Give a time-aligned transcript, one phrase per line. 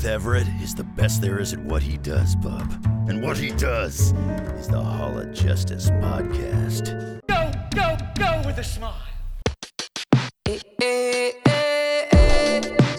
[0.00, 2.72] Seth Everett is the best there is at what he does, bub.
[3.06, 4.12] And what he does
[4.58, 7.20] is the Hall of Justice podcast.
[7.26, 8.94] Go, go, go with a smile.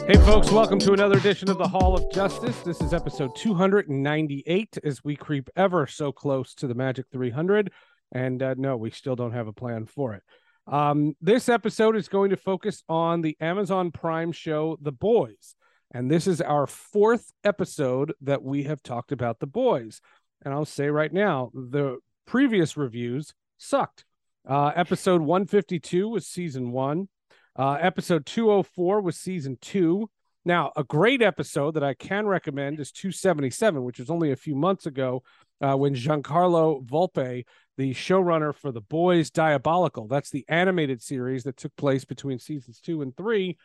[0.05, 2.59] Hey, folks, welcome to another edition of the Hall of Justice.
[2.59, 7.71] This is episode 298 as we creep ever so close to the Magic 300.
[8.11, 10.21] And uh, no, we still don't have a plan for it.
[10.67, 15.55] Um, this episode is going to focus on the Amazon Prime show, The Boys.
[15.93, 20.01] And this is our fourth episode that we have talked about The Boys.
[20.43, 24.05] And I'll say right now, the previous reviews sucked.
[24.47, 27.09] Uh, episode 152 was season one.
[27.55, 30.09] Uh, episode 204 was season two.
[30.43, 34.55] Now, a great episode that I can recommend is 277, which was only a few
[34.55, 35.21] months ago
[35.59, 37.43] uh, when Giancarlo Volpe,
[37.77, 42.79] the showrunner for The Boys Diabolical, that's the animated series that took place between seasons
[42.79, 43.57] two and three.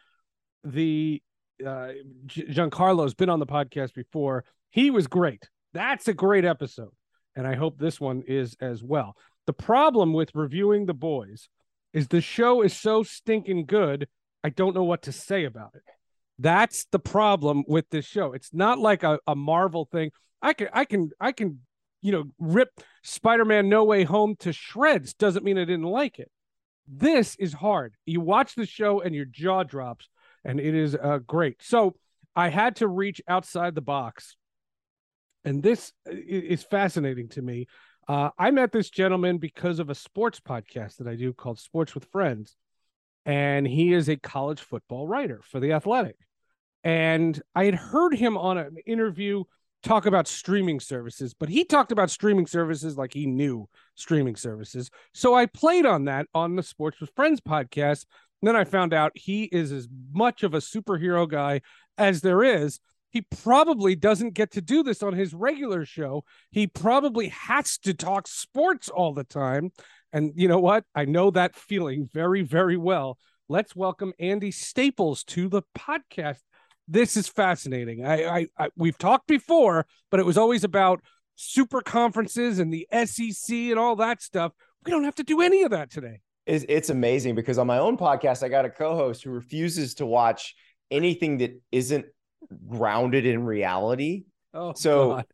[0.64, 1.22] The
[1.64, 1.92] uh,
[2.26, 4.44] Giancarlo's been on the podcast before.
[4.70, 5.48] He was great.
[5.72, 6.92] That's a great episode.
[7.34, 9.16] And I hope this one is as well.
[9.46, 11.48] The problem with reviewing The Boys
[11.92, 14.08] is the show is so stinking good,
[14.42, 15.82] I don't know what to say about it.
[16.38, 18.32] That's the problem with this show.
[18.32, 20.10] It's not like a, a Marvel thing.
[20.42, 21.60] I can I can I can
[22.02, 22.68] you know rip
[23.02, 26.30] Spider-Man No Way Home to shreds doesn't mean I didn't like it.
[26.86, 27.94] This is hard.
[28.04, 30.08] You watch the show and your jaw drops
[30.46, 31.62] and it is uh, great.
[31.62, 31.96] So
[32.34, 34.36] I had to reach outside the box,
[35.44, 37.66] and this is fascinating to me.
[38.08, 41.94] Uh, I met this gentleman because of a sports podcast that I do called Sports
[41.94, 42.56] with Friends,
[43.26, 46.16] and he is a college football writer for the Athletic.
[46.84, 49.42] And I had heard him on an interview
[49.82, 54.90] talk about streaming services, but he talked about streaming services like he knew streaming services.
[55.12, 58.04] So I played on that on the Sports with Friends podcast
[58.42, 61.62] then I found out he is as much of a superhero guy
[61.96, 62.80] as there is.
[63.10, 66.24] He probably doesn't get to do this on his regular show.
[66.50, 69.72] He probably has to talk sports all the time.
[70.12, 70.84] And you know what?
[70.94, 73.16] I know that feeling very, very well.
[73.48, 76.40] Let's welcome Andy Staples to the podcast.
[76.88, 78.04] This is fascinating.
[78.04, 81.00] I, I, I we've talked before, but it was always about
[81.36, 84.52] super conferences and the SEC and all that stuff.
[84.84, 87.78] We don't have to do any of that today it's, it's amazing because on my
[87.78, 90.54] own podcast, I got a co-host who refuses to watch
[90.90, 92.06] anything that isn't
[92.68, 94.24] grounded in reality.
[94.54, 95.26] Oh, so God.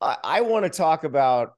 [0.00, 1.54] I, I want to talk about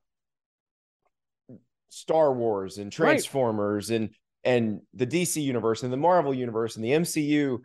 [1.88, 4.00] Star Wars and Transformers right.
[4.00, 4.10] and
[4.42, 7.58] and the DC universe and the Marvel universe and the MCU,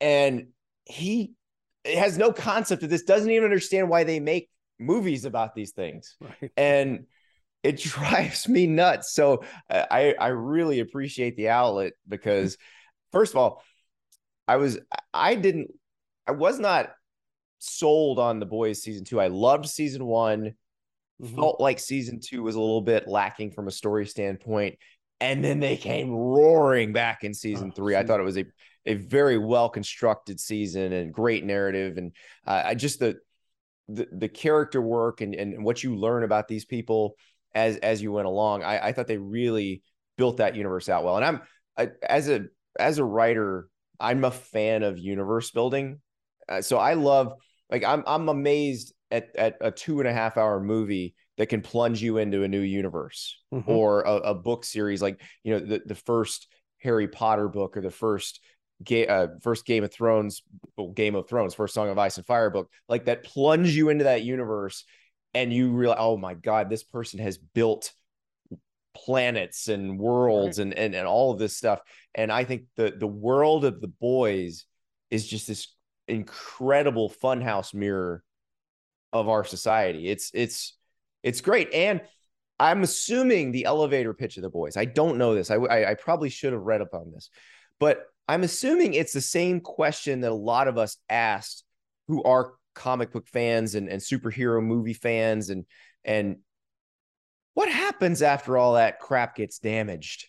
[0.00, 0.46] and
[0.86, 1.32] he
[1.84, 3.02] has no concept of this.
[3.02, 4.48] Doesn't even understand why they make
[4.78, 6.16] movies about these things.
[6.20, 6.50] Right.
[6.56, 7.06] And
[7.62, 9.12] it drives me nuts.
[9.12, 12.56] So I I really appreciate the outlet because
[13.12, 13.62] first of all,
[14.48, 14.78] I was
[15.12, 15.70] I didn't
[16.26, 16.90] I was not
[17.58, 19.20] sold on the boys season two.
[19.20, 20.54] I loved season one.
[21.20, 21.36] Mm-hmm.
[21.36, 24.76] Felt like season two was a little bit lacking from a story standpoint.
[25.20, 27.94] And then they came roaring back in season oh, three.
[27.94, 28.46] I thought it was a,
[28.86, 31.96] a very well constructed season and great narrative.
[31.96, 32.12] And
[32.44, 33.18] uh, I just the,
[33.88, 37.14] the the character work and, and what you learn about these people
[37.54, 38.62] as as you went along.
[38.62, 39.82] I, I thought they really
[40.16, 41.16] built that universe out well.
[41.16, 41.40] And I'm
[41.76, 42.46] I, as a
[42.78, 43.68] as a writer,
[43.98, 46.00] I'm a fan of universe building.
[46.48, 47.34] Uh, so I love
[47.70, 51.62] like I'm I'm amazed at at a two and a half hour movie that can
[51.62, 53.70] plunge you into a new universe mm-hmm.
[53.70, 56.46] or a, a, book series like you know the the first
[56.78, 58.40] Harry Potter book or the first
[58.84, 60.42] Ga- uh, first Game of Thrones,
[60.94, 64.04] Game of Thrones, first Song of Ice and Fire book, like that plunge you into
[64.04, 64.84] that universe
[65.34, 67.92] and you realize, oh my God, this person has built
[68.94, 70.64] planets and worlds right.
[70.64, 71.80] and, and and all of this stuff.
[72.14, 74.66] And I think the the world of the boys
[75.10, 75.68] is just this
[76.08, 78.22] incredible funhouse mirror
[79.12, 80.08] of our society.
[80.08, 80.76] It's it's
[81.22, 81.72] it's great.
[81.72, 82.02] And
[82.60, 84.76] I'm assuming the elevator pitch of the boys.
[84.76, 85.50] I don't know this.
[85.50, 87.30] I I, I probably should have read up on this,
[87.78, 91.64] But I'm assuming it's the same question that a lot of us asked
[92.08, 95.64] who are comic book fans and, and superhero movie fans and
[96.04, 96.38] and
[97.54, 100.26] what happens after all that crap gets damaged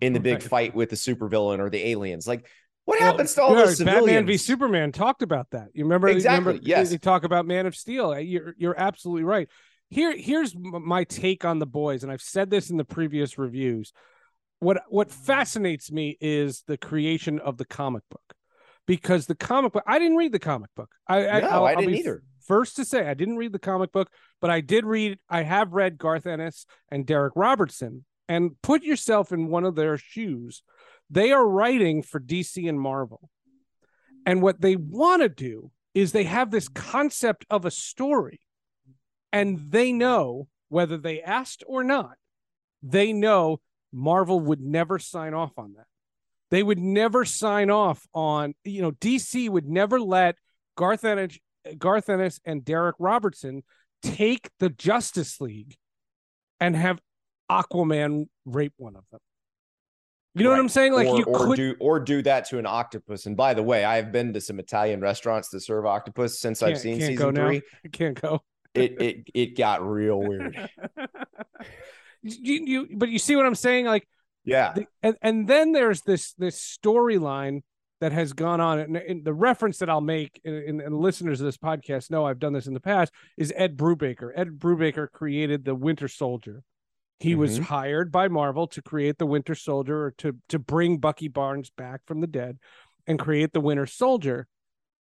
[0.00, 0.42] in the big Right.
[0.42, 2.26] fight with the supervillain or the aliens?
[2.26, 2.48] Like
[2.84, 4.04] what Well, happens to all yeah, those civilians?
[4.04, 5.68] Batman v Superman talked about that.
[5.74, 6.90] You remember you Exactly, remember yes.
[6.90, 8.10] They talk about Man of Steel.
[8.10, 9.48] Uh, You're you're absolutely right.
[9.90, 13.92] Here here's my take on the boys, and I've said this in the previous reviews.
[14.60, 18.33] What what fascinates me is the creation of the comic book,
[18.86, 19.84] because the comic book.
[19.86, 20.90] I didn't read the comic book.
[21.08, 22.22] I I, No, I'll- I didn't be either.
[22.46, 24.10] First to say, I didn't read the comic book,
[24.40, 25.18] but I did read.
[25.30, 29.96] I have read Garth Ennis and Darick Robertson, and put yourself in one of their
[29.96, 30.62] shoes.
[31.08, 33.30] They are writing for DC and Marvel.
[34.26, 38.40] And what they want to do is they have this concept of a story,
[39.32, 42.16] and they know whether they asked or not,
[42.82, 43.60] they know
[43.92, 45.86] Marvel would never sign off on that.
[46.54, 50.36] They would never sign off on, you know, DC would never let
[50.76, 51.36] Garth Ennis,
[51.78, 53.64] Garth Ennis and Darick Robertson
[54.04, 55.74] take the Justice League
[56.60, 57.00] and have
[57.50, 59.18] Aquaman rape one of them.
[60.36, 60.92] You know what I'm saying?
[60.92, 63.26] Like or, you or could do or do that to an octopus.
[63.26, 66.74] And by the way, I've been to some Italian restaurants that serve octopus since I've
[66.74, 67.48] Can't- seen can't go season now.
[67.48, 67.62] three.
[67.92, 68.42] can't go.
[68.74, 70.70] It it it got real weird.
[72.22, 73.86] you, you but you see what I'm saying?
[73.86, 74.06] Like
[74.44, 74.74] Yeah.
[75.02, 77.62] and, and then there's this this storyline
[78.00, 81.46] that has gone on and, and the reference that i'll make and, and listeners of
[81.46, 85.64] this podcast know i've done this in the past is ed brubaker ed brubaker created
[85.64, 86.62] the winter soldier
[87.20, 87.62] he was Mhm.
[87.62, 92.00] hired by marvel to create the winter soldier or to to bring bucky barnes back
[92.04, 92.58] from the dead
[93.06, 94.46] and create the winter soldier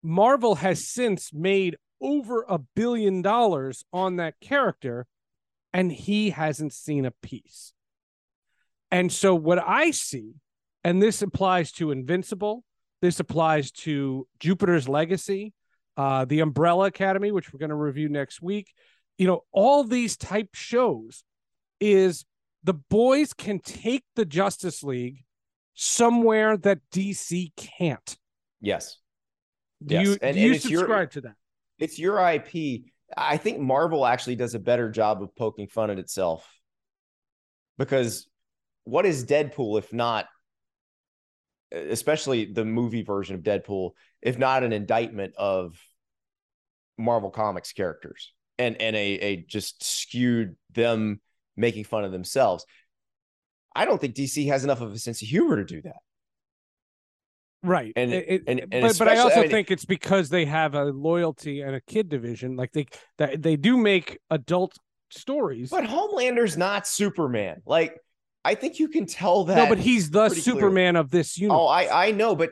[0.02, 5.06] marvel has since made over a billion dollars on that character
[5.73, 7.73] and he hasn't seen a piece
[8.93, 10.35] and so what I see,
[10.85, 12.62] and this applies to Invincible,
[13.00, 15.53] this applies to Jupiter's Legacy,
[15.97, 18.73] uh, the Umbrella Academy, which we're going to review next week.
[19.19, 21.25] You know, all these type shows
[21.81, 22.25] is
[22.62, 25.25] the boys can take the Justice League
[25.75, 28.17] somewhere that DC can't.
[28.61, 28.99] Yes.
[29.85, 31.35] Do Yes, you, and- do you and it's your- subscribe to that?
[31.79, 32.85] It's your IP.
[33.17, 36.49] I think Marvel actually does a better job of poking fun at itself.
[37.79, 38.29] Because
[38.84, 40.26] what is Deadpool if not
[41.73, 45.81] especially the movie version of Deadpool, if not an indictment of
[46.99, 51.20] Marvel Comics characters and and a a just skewed them
[51.56, 52.64] making fun of themselves.
[53.75, 55.96] I don't think DC has enough of a sense of humor to do that.
[57.62, 57.93] Right.
[57.96, 60.75] And- It- and- and but, but I also I mean- think it's because they have
[60.75, 62.56] a loyalty and a kid division.
[62.56, 62.87] Like they
[63.19, 64.76] that they do make adult
[65.11, 65.70] stories.
[65.70, 67.62] But Homelander's not Superman.
[67.64, 67.99] Like
[68.44, 70.61] I think you can tell that no, but he's the pretty clearly.
[70.61, 71.59] Superman of this universe.
[71.61, 72.50] Oh, I I know, but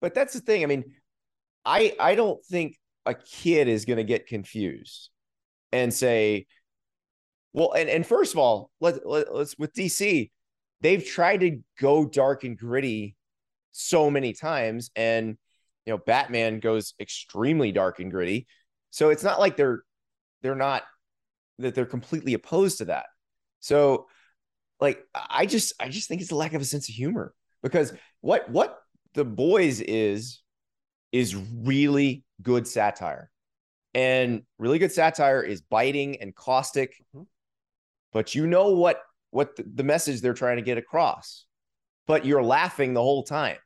[0.00, 0.62] but that's the thing.
[0.62, 0.84] I mean,
[1.64, 2.76] I I don't think
[3.06, 5.10] a kid is going to get confused
[5.72, 6.46] and say,
[7.52, 10.30] well, and and first of all, let, let let's with DC,
[10.80, 13.16] they've tried to go dark and gritty
[13.72, 15.36] so many times, and
[15.86, 18.46] you know, Batman goes extremely dark and gritty.
[18.90, 19.82] So it's not like they're
[20.42, 20.82] they're not
[21.58, 23.06] that they're completely opposed to that.
[23.60, 24.06] So
[24.80, 27.92] like I just I just think it's a lack of a sense of humor because
[28.20, 28.78] what what
[29.14, 30.42] the boys is
[31.12, 33.30] is really good satire.
[33.94, 36.94] And really good satire is biting and caustic.
[37.14, 37.26] Mhm.
[38.12, 41.46] But you know what what the, the message they're trying to get across.
[42.06, 43.56] But you're laughing the whole time.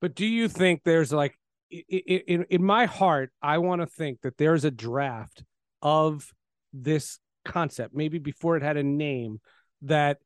[0.00, 1.38] But do you think there's like
[1.70, 5.44] in in my heart, I want to think that there's a draft
[5.80, 6.32] of
[6.72, 9.40] this concept, maybe before it had a name,
[9.82, 10.18] that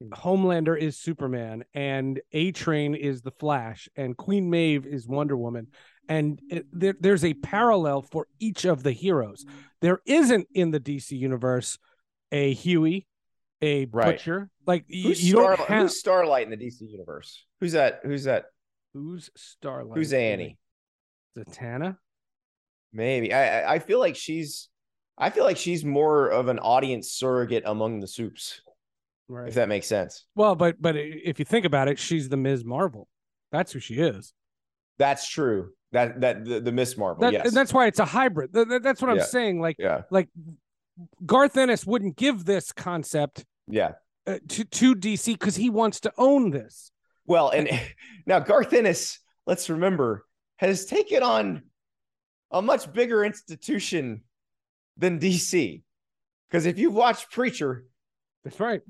[0.00, 0.12] hmm.
[0.12, 5.68] Homelander is Superman and A Train is the Flash and Queen Maeve is Wonder Woman.
[6.08, 9.44] And it, there, there's a parallel for each of the heroes.
[9.80, 11.78] There isn't in the DC universe
[12.32, 13.06] a Hughie,
[13.62, 14.16] a Right.
[14.16, 14.50] Butcher.
[14.66, 17.44] Like you, Who's, you Star- don't have who's Starlight in the DC universe?
[17.60, 18.00] Who's that?
[18.02, 18.46] Who's that?
[18.92, 19.96] who's Starlight.
[19.96, 20.58] Who's Annie?
[21.38, 21.96] Zatanna.
[22.92, 23.32] Maybe.
[23.32, 24.68] I- I feel like she's
[25.20, 28.62] I feel like she's more of an audience surrogate among the soups,
[29.28, 29.48] Right.
[29.48, 30.24] if that makes sense.
[30.34, 32.64] Well, but but if you think about it, she's the Ms.
[32.64, 33.06] Marvel.
[33.52, 34.32] That's who she is.
[34.98, 35.70] That's true.
[35.92, 37.46] That that the, the Miss Marvel, That, yes.
[37.48, 38.54] And that's why it's a hybrid.
[38.54, 39.24] Th- th- That's what I'm Yeah.
[39.24, 39.60] saying.
[39.60, 40.02] Like yeah.
[40.10, 40.28] like
[41.26, 43.92] Garth Ennis wouldn't give this concept Yeah.
[44.26, 46.92] uh, to to DC because he wants to own this.
[47.26, 47.68] Well, and
[48.26, 50.24] now Garth Ennis, let's remember,
[50.56, 51.62] has taken on
[52.52, 54.22] a much bigger institution
[54.96, 55.82] than DC.
[56.48, 57.86] Because if you've watched Preacher,
[58.44, 58.80] That's right.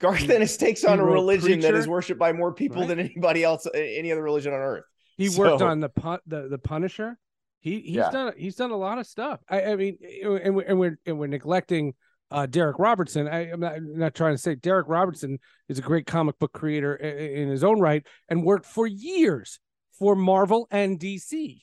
[0.00, 2.88] Garth Ennis takes on a religion that is worshipped by more people Right.
[2.88, 4.84] than anybody else, any other religion on earth.
[5.18, 7.18] He worked on the pun the, the Punisher.
[7.60, 8.10] He he's Yeah.
[8.10, 9.40] done he's done a lot of stuff.
[9.48, 9.98] I, I mean,
[10.42, 11.92] and we're and we're, and we're neglecting
[12.30, 13.28] uh, Darick Robertson.
[13.28, 15.38] I, I'm not not trying to say Darick Robertson
[15.68, 17.10] is a great comic book creator i- i-
[17.42, 19.58] in his own right and worked for years
[19.98, 21.60] for Marvel and DC.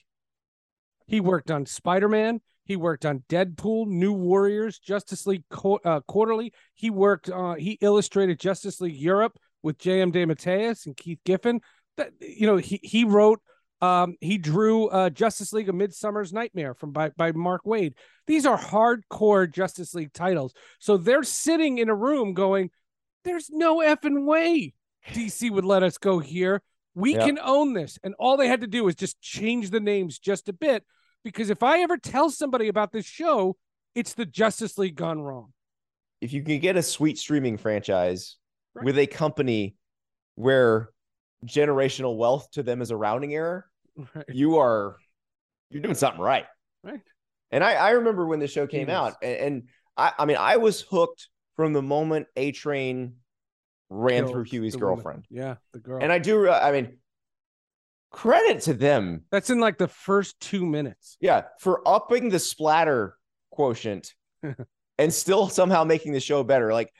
[1.08, 2.42] He worked on Spider Man.
[2.68, 6.52] He worked on Deadpool, New Warriors, Justice League Qu- uh, Quarterly.
[6.76, 7.30] He worked.
[7.30, 10.12] Uh, he illustrated Justice League Europe with J.M.
[10.12, 11.62] DeMatteis and Keith Giffen.
[11.96, 13.40] That you know, he he wrote.
[13.80, 17.94] Um, he drew uh, Justice League: A Midsummer's Nightmare from by by Mark Waid.
[18.26, 20.54] These are hardcore Justice League titles.
[20.80, 22.70] So they're sitting in a room going,
[23.24, 24.74] "There's no effing way
[25.14, 26.62] DC would let us go here.
[26.96, 30.20] We can own this." And all they had to do was just change the names
[30.20, 30.84] just a bit.
[31.28, 33.58] Because if I ever tell somebody about this show,
[33.96, 35.52] it's the Justice League gone wrong.
[36.22, 38.38] If you can get a sweet streaming franchise
[38.74, 38.86] Right.
[38.86, 39.76] with a company
[40.36, 40.90] where
[41.46, 43.66] generational wealth to them is a rounding error,
[44.16, 44.26] Right.
[44.30, 44.98] you are
[45.70, 46.46] you're doing something right.
[46.84, 47.02] Right.
[47.52, 49.64] And I, I remember when the show came out, and, and
[49.98, 53.16] I, I mean, I was hooked from the moment A Train
[53.90, 54.96] ran through Hughie's the woman.
[54.96, 55.26] girlfriend.
[55.30, 56.00] Yeah, the girl.
[56.02, 56.98] And I do, I mean,
[58.12, 61.18] credit to them, That's in like the first two minutes.
[61.20, 63.18] yeah, for upping the splatter
[63.52, 64.14] quotient
[64.98, 66.74] and still somehow making the show better.
[66.74, 66.92] Like,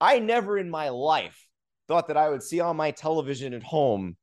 [0.00, 1.46] I never in my life
[1.88, 4.16] thought that I would see on my television at home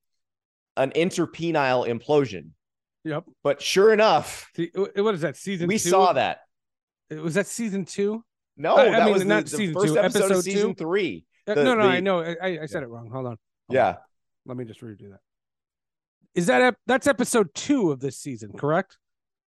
[0.78, 2.50] an interpenile implosion.
[3.06, 3.26] Yep.
[3.44, 5.68] But sure enough, See, what is that season?
[5.68, 5.90] we two?
[5.90, 6.40] saw that.
[7.10, 8.24] Was that season two?
[8.58, 10.70] No, I- I that mean, was not the season first two, episode, episode of season
[10.76, 10.84] two?
[10.84, 11.26] three.
[11.48, 12.22] Uh, The- no, no, I know.
[12.22, 13.10] I, I I said it wrong.
[13.12, 13.32] Hold on.
[13.32, 13.38] Hold
[13.70, 13.88] Yeah.
[13.90, 13.96] on.
[14.46, 15.20] Let me just redo that.
[16.36, 18.52] Is that ep- that's episode two of this season?
[18.58, 18.98] Correct.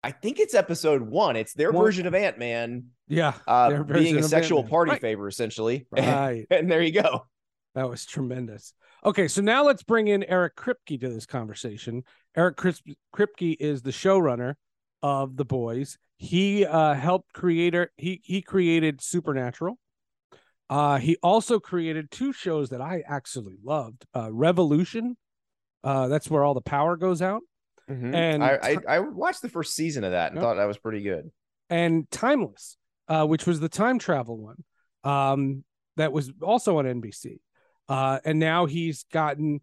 [0.03, 1.35] I think it's episode one.
[1.35, 3.33] It's their One- version of Ant Man Yeah.
[3.47, 4.69] uh, being a sexual Ant-Man.
[4.69, 5.01] party Right.
[5.01, 5.87] favor, essentially.
[5.91, 6.45] Right.
[6.49, 7.25] and there you go.
[7.75, 8.73] That was tremendous.
[9.05, 12.03] Okay, so now let's bring in Eric Kripke to this conversation.
[12.35, 14.55] Eric Kripke is the showrunner
[15.01, 15.97] of The Boys.
[16.17, 17.91] He uh, helped creator.
[17.97, 19.77] He he created Supernatural.
[20.69, 24.05] Uh, he also created two shows that I actually loved.
[24.15, 25.15] Uh, Revolution.
[25.83, 27.41] Uh, that's where all the power goes out.
[28.13, 31.01] And I, I I watched the first season of that and thought that was pretty
[31.01, 31.31] good.
[31.71, 34.63] and Timeless, uh, which was the time travel one,
[35.03, 35.63] um,
[35.97, 37.39] that was also on NBC.
[37.87, 39.61] Uh, and now he's gotten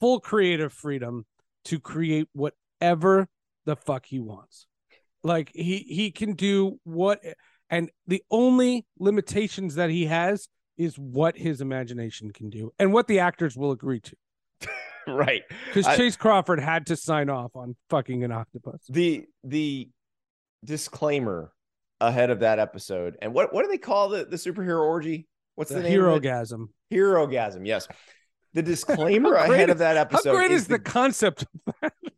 [0.00, 1.26] full creative freedom
[1.66, 3.28] to create whatever
[3.66, 4.66] the fuck he wants.
[5.22, 7.20] Like he he can do what,
[7.68, 13.06] and the only limitations that he has is what his imagination can do and what
[13.06, 14.16] the actors will agree to.
[15.08, 15.42] right.
[15.72, 18.82] Because Chace Crawford had to sign off on fucking an octopus.
[18.88, 19.88] The the
[20.64, 21.52] disclaimer
[22.00, 23.16] ahead of that episode.
[23.22, 25.26] And what what do they call the, the superhero orgy?
[25.54, 25.92] What's the, The name?
[25.92, 26.28] hero of it?
[26.28, 26.68] gasm.
[26.92, 27.86] Herogasm, yes.
[28.54, 30.30] The disclaimer ahead is- of that episode.
[30.30, 31.44] How great is, is, the, the, concept?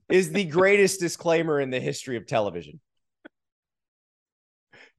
[0.08, 2.80] is the greatest disclaimer in the history of television.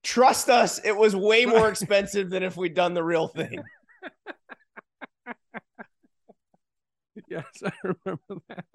[0.03, 3.63] Trust us, it was way more expensive than if we'd done the real thing.
[7.29, 8.65] yes, I remember that.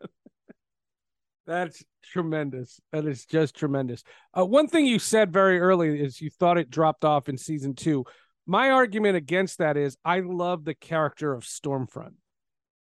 [1.46, 2.78] That's tremendous.
[2.92, 4.02] That is just tremendous.
[4.38, 7.74] Uh, one thing you said very early is you thought it dropped off in season
[7.74, 8.04] two.
[8.46, 12.14] My argument against that is I love the character of Stormfront.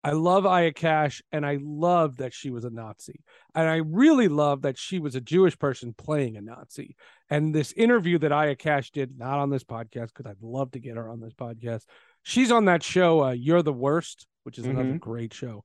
[0.06, 3.22] I love Aya Cash, and I love that she was a Nazi.
[3.56, 6.98] And I really love that she was a Jewish person playing a Nazi.
[7.30, 10.80] And this interview that Aya Cash did, not on this podcast, because I'd love to
[10.80, 11.84] get her on this podcast.
[12.22, 15.00] She's on that show, uh, You're the Worst, which is another Mhm.
[15.00, 15.64] great show.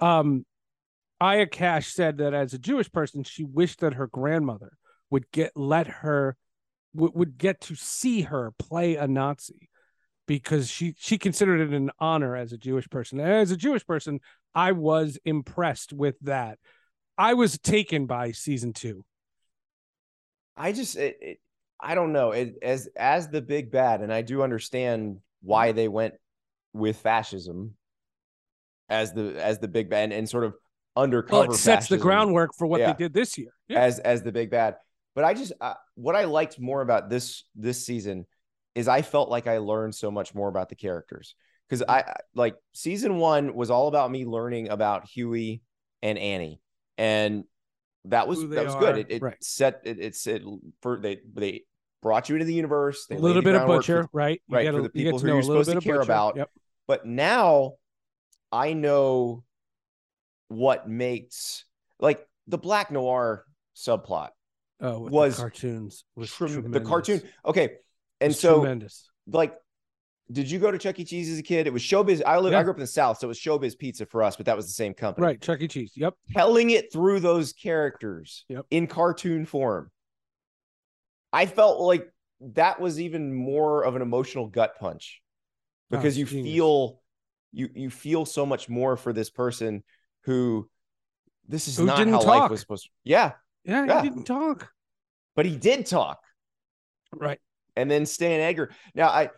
[0.00, 0.46] Um,
[1.20, 4.78] Aya Cash said that as a Jewish person, she wished that her grandmother
[5.10, 6.36] would get let her
[6.94, 9.68] would, would get to see her play a Nazi
[10.26, 13.18] because she she considered it an honor as a Jewish person.
[13.18, 14.20] And as a Jewish person,
[14.54, 16.58] I was impressed with that.
[17.16, 19.04] I was taken by season two.
[20.56, 21.40] I just it, it,
[21.80, 25.88] I don't know it, as as the big bad, and I do understand why they
[25.88, 26.14] went
[26.72, 27.74] with fascism
[28.88, 30.54] as the as the big bad and, sort of
[30.96, 31.42] undercover.
[31.42, 32.92] Well, it sets the groundwork for what Yeah.
[32.92, 33.52] they did this year.
[33.68, 33.80] Yeah.
[33.80, 34.76] as as the big bad.
[35.14, 38.26] But I just uh, what I liked more about this this season
[38.74, 41.34] is I felt like I learned so much more about the characters
[41.68, 45.62] because I like season one was all about me learning about Hughie
[46.02, 46.60] and Annie,
[46.96, 47.44] and
[48.04, 48.98] that was that was good.
[48.98, 49.36] It, it right.
[49.42, 50.44] set it, it said
[50.82, 51.64] for they they
[52.00, 53.06] brought you into the universe.
[53.06, 54.40] They a little bit of butcher, for- right?
[54.46, 55.92] You right, get for the people to who know you're a little supposed to bit
[55.92, 56.12] care Butcher.
[56.12, 56.36] about.
[56.36, 56.50] Yep.
[56.86, 57.72] but now
[58.52, 59.44] I know
[60.48, 61.64] what makes
[62.00, 63.44] like the black noir
[63.76, 64.30] subplot
[64.80, 67.20] Oh, with was cartoons was trem- the cartoon.
[67.44, 67.72] Okay.
[68.20, 69.10] And so tremendous.
[69.26, 69.54] like
[70.30, 71.04] did you go to Chuck E.
[71.04, 71.66] Cheese as a kid?
[71.66, 72.22] It was Showbiz.
[72.24, 72.52] I live.
[72.52, 72.58] Yeah.
[72.60, 74.56] I grew up in the South, so it was Showbiz Pizza for us, but that
[74.56, 75.26] was the same company.
[75.26, 75.68] Right, Chuck E.
[75.68, 75.92] Cheese.
[75.96, 76.14] Yep.
[76.32, 78.66] telling it through those characters Yep.
[78.70, 79.90] in cartoon form.
[81.32, 85.20] I felt like that was even more of an emotional gut punch
[85.90, 86.54] Oh, because it's you genius.
[86.54, 87.00] feel
[87.58, 89.82] you you feel so much more for this person
[90.22, 90.68] who
[91.46, 92.26] this is Who not how talk.
[92.26, 92.90] life was supposed to.
[93.04, 93.32] Yeah,
[93.64, 94.02] Yeah, Yeah.
[94.02, 94.70] he didn't talk.
[95.34, 96.20] but he did talk.
[97.12, 97.40] Right.
[97.76, 98.70] And then Stan Edgar.
[98.94, 99.30] Now I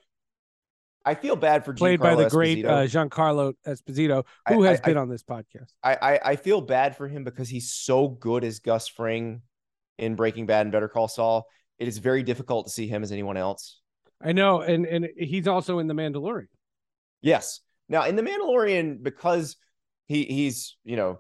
[1.04, 2.68] I feel bad for Played by Giancarlo the great Esposito.
[2.68, 5.72] uh, Giancarlo Esposito, I- who has I- been I- on this podcast.
[5.82, 9.42] I, I I feel bad for him because he's so good as Gus Fring
[9.98, 11.46] in Breaking Bad and Better Call Saul.
[11.78, 13.80] It is very difficult to see him as anyone else.
[14.20, 16.48] I know, and and he's also in the Mandalorian.
[17.22, 17.60] Yes.
[17.90, 19.56] Now in the Mandalorian, because
[20.06, 21.18] he he's you know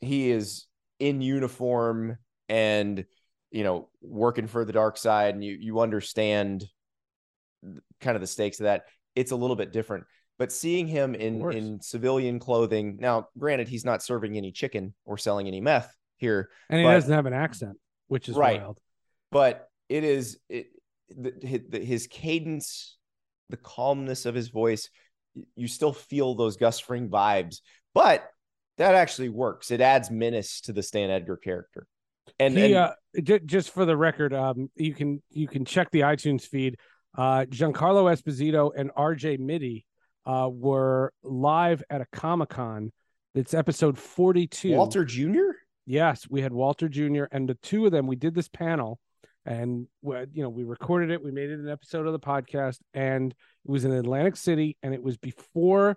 [0.00, 0.66] he is
[0.98, 2.18] in uniform
[2.48, 3.04] and
[3.50, 6.64] you know working for the dark side, and you you understand
[8.00, 8.84] kind of the stakes of that.
[9.14, 10.04] It's a little bit different.
[10.36, 15.16] But seeing him in in civilian clothing now, granted, he's not serving any chicken or
[15.16, 17.78] selling any meth here, And he But- doesn't have an accent,
[18.08, 18.60] which is Right.
[18.60, 18.80] wild.
[19.30, 20.68] but it is it,
[21.08, 22.96] the, his, cadence,
[23.50, 24.88] the calmness of his voice,
[25.56, 27.60] you still feel those Gus Fring vibes,
[27.94, 28.28] but
[28.78, 29.70] that actually works.
[29.70, 31.86] It adds menace to the Stan Edgar character.
[32.38, 35.90] And, he, and uh, j- just for the record, um, you can you can check
[35.90, 36.76] the iTunes feed.
[37.16, 39.84] Uh, Giancarlo Esposito and RJ Mitte
[40.26, 42.90] uh, were live at a Comic Con.
[43.34, 44.72] It's episode forty-two.
[44.74, 45.50] Walter Jr.
[45.86, 47.24] Yes, we had Walter Jr.
[47.30, 48.06] and the two of them.
[48.06, 48.98] We did this panel,
[49.44, 51.22] and we- you know we recorded it.
[51.22, 53.34] We made it an episode of the podcast, and
[53.64, 55.96] it was in Atlantic City, and it was before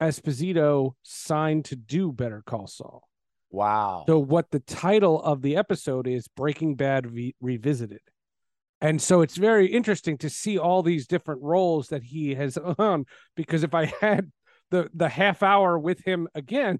[0.00, 3.08] Esposito signed to do Better Call Saul.
[3.50, 4.04] Wow.
[4.06, 8.00] So what the title of the episode is Breaking Bad Re- Revisited.
[8.80, 13.04] And so it's very interesting to see all these different roles that he has on
[13.36, 14.30] because if I had
[14.70, 16.78] the the half hour with him again,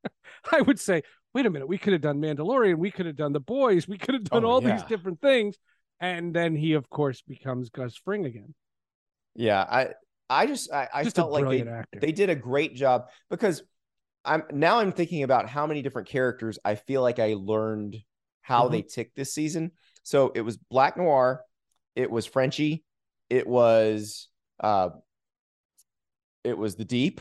[0.52, 1.02] I would say,
[1.34, 3.98] wait a minute, we could have done Mandalorian, we could have done The Boys, we
[3.98, 5.56] could have done Oh, all these different things.
[6.00, 8.54] And then he of course becomes Gus Fring again.
[9.34, 9.62] Yeah.
[9.62, 9.88] I
[10.30, 12.00] I just I, I Just felt like they, actor.
[12.00, 13.62] they did a great job because
[14.24, 17.96] I'm now I'm thinking about how many different characters I feel like I learned
[18.40, 18.72] how Mhm.
[18.72, 19.72] they tick this season.
[20.04, 21.42] So it was Black Noir,
[21.96, 22.84] it was Frenchie,
[23.30, 24.28] it was
[24.60, 24.90] uh
[26.44, 27.20] it was the Deep,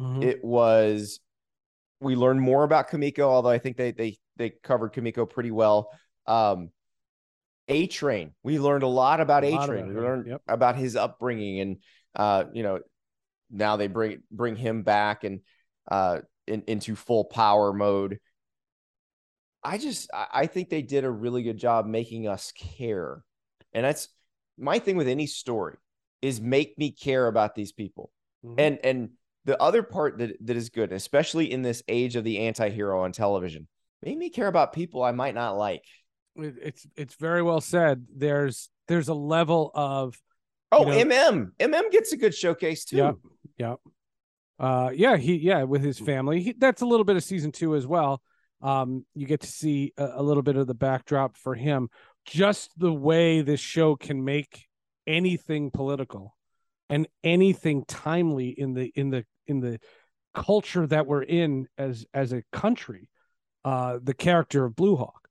[0.00, 0.22] Mhm.
[0.24, 1.20] it was
[2.00, 5.90] we learned more about Kimiko, although I think they they they covered Kimiko pretty well.
[6.26, 6.70] Um
[7.68, 9.88] A Train, we learned a lot about A Train.
[9.88, 10.42] We learned yep.
[10.48, 11.76] about his upbringing and
[12.16, 12.80] uh you know
[13.50, 15.40] now they bring bring him back and
[15.90, 18.18] uh in, into full power mode.
[19.62, 23.22] I just I think they did a really good job making us care.
[23.72, 24.08] And that's
[24.56, 25.76] my thing with any story
[26.22, 28.10] is make me care about these people.
[28.44, 28.54] Mhm.
[28.58, 29.10] And and
[29.44, 33.12] the other part that that is good, especially in this age of the anti-hero on
[33.12, 33.66] television,
[34.02, 35.84] make me care about people I might not like.
[36.38, 38.06] It- it's it's very well said.
[38.14, 40.20] There's there's a level of
[40.70, 41.52] Oh, know- MM.
[41.58, 42.96] MM gets a good showcase too.
[42.96, 43.12] Yeah,
[43.58, 43.80] Yep.
[44.58, 46.40] Uh, yeah, he yeah with his family.
[46.42, 48.20] He, that's a little bit of season two as well.
[48.60, 51.88] Um, you get to see a, a little bit of the backdrop for him.
[52.24, 54.66] Just the way this show can make
[55.06, 56.36] anything political
[56.90, 59.78] and anything timely in the in the in the
[60.34, 63.08] culture that we're in as as a country.
[63.64, 65.27] Uh, the character of Blue Hawk.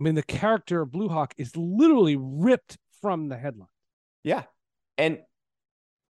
[0.00, 3.68] I mean, the character of Blue Hawk is literally ripped from the headline.
[4.24, 4.44] Yeah.
[4.96, 5.18] And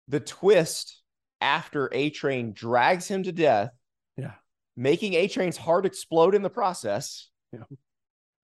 [0.07, 1.01] the twist
[1.41, 3.71] after A Train drags him to death,
[4.17, 4.33] Yeah.
[4.77, 7.29] making A Train's heart explode in the process.
[7.51, 7.63] Yeah.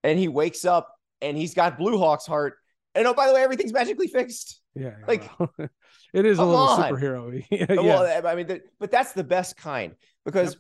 [0.03, 2.55] And he wakes up and he's got Blue Hawk's heart.
[2.95, 4.61] And oh, by the way, everything's magically fixed.
[4.73, 5.51] Yeah, Like, well,
[6.13, 6.91] it is a little on.
[6.93, 7.43] superhero.
[7.51, 7.81] yeah, yeah.
[7.81, 10.57] Well, I mean, that- but that's the best kind because,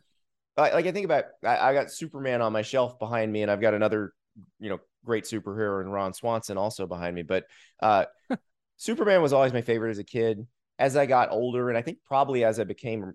[0.57, 3.51] like, like I think about, I, I got Superman on my shelf behind me, and
[3.51, 4.13] I've got another,
[4.59, 7.23] you know, great superhero and Ron Swanson also behind me.
[7.23, 7.45] But
[7.81, 8.05] uh,
[8.77, 10.45] Superman was always my favorite as a kid.
[10.77, 13.13] As I got older, and I think probably as I became,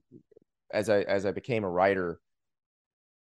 [0.70, 2.18] as I as I became a writer,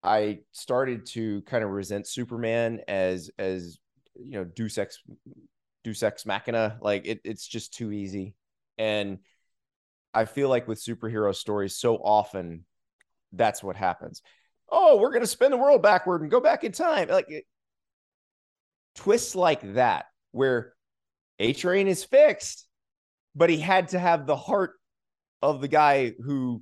[0.03, 3.77] I started to kind of resent Superman as as
[4.15, 5.03] you know Deus ex
[5.83, 6.79] Deus ex machina.
[6.81, 8.33] Like it, it's just too easy,
[8.79, 9.19] and
[10.15, 12.65] I feel like with superhero stories, so often
[13.31, 14.23] that's what happens.
[14.67, 17.07] Oh, we're gonna spin the world backward and go back in time.
[17.07, 17.45] Like
[18.95, 20.73] twists like that, where
[21.39, 22.67] A Train is fixed,
[23.35, 24.73] but he had to have the heart
[25.41, 26.61] of the guy who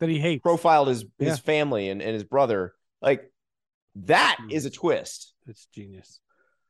[0.00, 0.42] that he hates.
[0.42, 1.30] profiled his Yeah.
[1.30, 2.74] his family and, and his brother.
[3.00, 3.32] Like
[3.94, 4.66] that Mm.
[4.66, 5.32] a twist.
[5.46, 6.18] It's genius.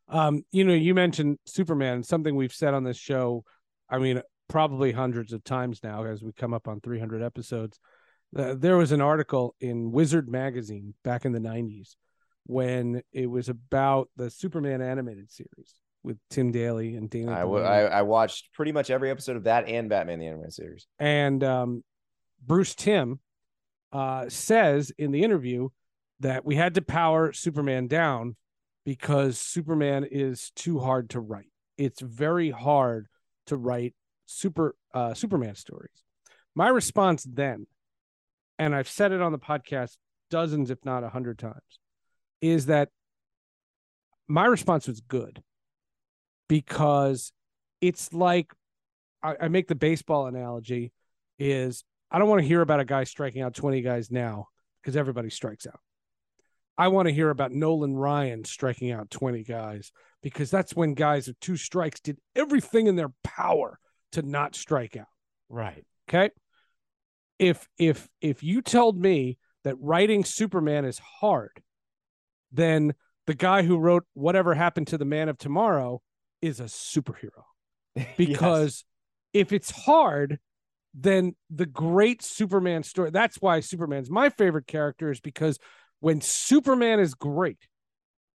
[0.08, 3.44] Um, you know, you mentioned Superman, something we've said on this show.
[3.88, 7.80] I mean, probably hundreds of times now as we come up on 300 episodes.
[8.36, 11.96] Uh, there was an article in Wizard magazine back in the 90s
[12.44, 17.32] when it was about the Superman animated series with Tim Daly and Dana.
[17.32, 20.52] I, w- I, I watched pretty much every episode of that and Batman the Animated
[20.52, 20.86] Series.
[20.98, 21.84] And um,
[22.44, 23.20] Bruce Timm
[23.92, 25.68] uh, says in the interview
[26.20, 28.36] that we had to power Superman down
[28.84, 31.52] because Superman is too hard to write.
[31.78, 33.06] It's very hard
[33.46, 33.94] to write
[34.26, 36.02] super uh, Superman stories.
[36.54, 37.66] My response then,
[38.58, 39.96] and I've said it on the podcast
[40.30, 41.78] dozens, if not a hundred times,
[42.42, 42.90] is that
[44.28, 45.42] my response was good
[46.48, 47.32] because
[47.80, 48.52] it's like
[49.22, 50.92] I, I make the baseball analogy
[51.38, 54.48] is I don't want to hear about a guy striking out 20 guys now
[54.82, 55.80] because everybody strikes out.
[56.76, 61.26] I want to hear about Nolan Ryan striking out 20 guys because that's when guys
[61.28, 63.78] with two strikes did everything in their power
[64.12, 65.06] to not strike out.
[65.48, 65.84] Right.
[66.08, 66.30] Okay.
[67.38, 71.62] If if if you told me that writing Superman is hard,
[72.52, 72.94] then
[73.26, 76.02] the guy who wrote whatever happened to the man of tomorrow
[76.40, 77.44] is a superhero.
[78.16, 78.84] Because
[79.34, 79.42] yes.
[79.42, 80.38] if it's hard,
[80.94, 85.58] then the great Superman story, that's why Superman's my favorite character, is because
[86.00, 87.68] when Superman is great,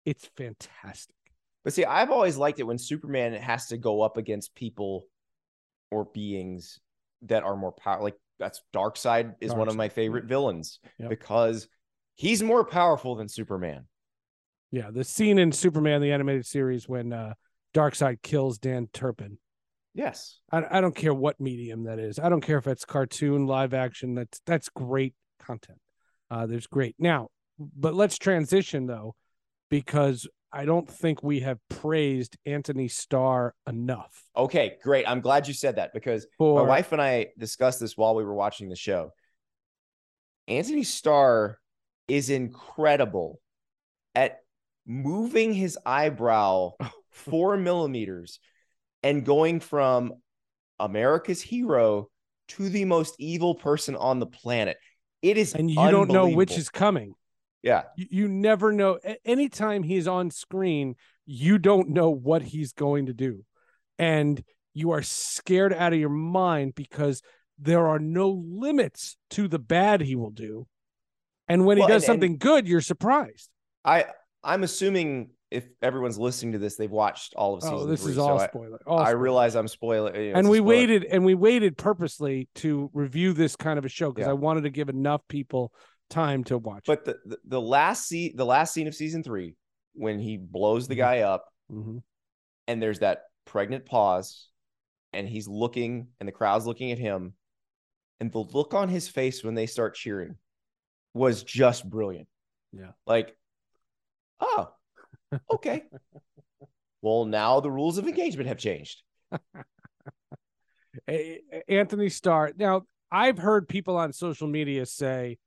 [0.05, 1.15] it's fantastic.
[1.63, 5.07] But see, I've always liked it when Superman has to go up against people
[5.91, 6.79] or beings
[7.23, 8.05] that are more powerful.
[8.05, 11.09] Like that's Darkseid is Dark one of my favorite villains yep.
[11.09, 11.67] because
[12.15, 13.85] he's more powerful than Superman.
[14.71, 17.33] Yeah, the scene in Superman the animated series when uh
[17.73, 19.37] Darkseid kills Dan Turpin.
[19.93, 20.39] Yes.
[20.51, 22.19] I, I don't care what medium that is.
[22.19, 24.15] I don't care if it's cartoon, live action.
[24.15, 25.79] That's that's great content.
[26.29, 26.95] Uh, there's great.
[26.99, 29.15] Now, but let's transition though,
[29.69, 34.23] because I don't think we have praised Anthony Starr enough.
[34.35, 35.07] Okay, great.
[35.07, 36.61] I'm glad you said that because For...
[36.61, 39.11] my wife and I discussed this while we were watching the show.
[40.47, 41.59] Anthony Starr
[42.07, 43.41] is incredible
[44.15, 44.39] at
[44.87, 46.91] moving his eyebrow oh.
[47.11, 48.39] four millimeters
[49.03, 50.13] and going from
[50.79, 52.09] America's hero
[52.47, 54.77] to the most evil person on the planet.
[55.21, 57.13] It is, and you don't know which is coming.
[57.63, 58.99] Yeah, you, you never know.
[59.25, 60.95] Anytime he's on screen,
[61.25, 63.43] you don't know what he's going to do,
[63.97, 64.41] and
[64.73, 67.23] you are scared out of your mind because
[67.57, 70.67] there are no limits to the bad he will do.
[71.47, 73.49] And when well, he does and, something and good, you're surprised.
[73.83, 74.05] I
[74.43, 77.77] I'm assuming if everyone's listening to this, they've watched all of oh, season.
[77.77, 78.79] Oh, this three, is all so spoiler.
[78.85, 79.17] All I, spoiler.
[79.17, 80.15] I realize I'm spoiling.
[80.15, 83.89] You know, and we waited, and we waited purposely to review this kind of a
[83.89, 84.31] show because yeah.
[84.31, 85.73] I wanted to give enough people
[86.09, 86.83] time to watch.
[86.85, 89.55] But the, the, the last scene, the last scene of season three,
[89.93, 91.01] when he blows the mm-hmm.
[91.01, 91.97] guy up, mm-hmm.
[92.67, 94.49] and there's that pregnant pause,
[95.13, 97.33] and he's looking, and the crowd's looking at him,
[98.19, 100.35] and the look on his face when they start cheering
[101.13, 102.27] was just brilliant.
[102.73, 103.35] Yeah, like,
[104.39, 104.69] oh
[105.51, 105.83] okay.
[107.01, 109.01] well, now the rules of engagement have changed.
[111.67, 112.53] Anthony Starr.
[112.57, 115.37] Now, I've heard people on social media say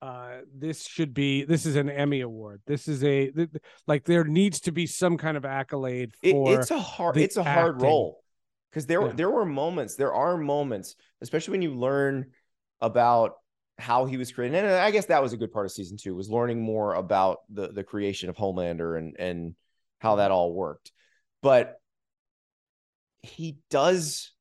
[0.00, 2.60] uh, this should be this is an Emmy award.
[2.66, 3.48] This is a th-
[3.86, 6.52] like there needs to be some kind of accolade for.
[6.52, 7.52] It, it's a hard it's a acting.
[7.54, 8.22] hard role
[8.70, 9.12] because there yeah.
[9.14, 12.32] there were moments there are moments especially when you learn
[12.80, 13.34] about
[13.78, 14.64] how he was created.
[14.64, 17.38] And I guess that was a good part of season two was learning more about
[17.50, 19.54] the the creation of Homelander and and
[19.98, 20.92] how that all worked.
[21.42, 21.76] But
[23.22, 24.32] he does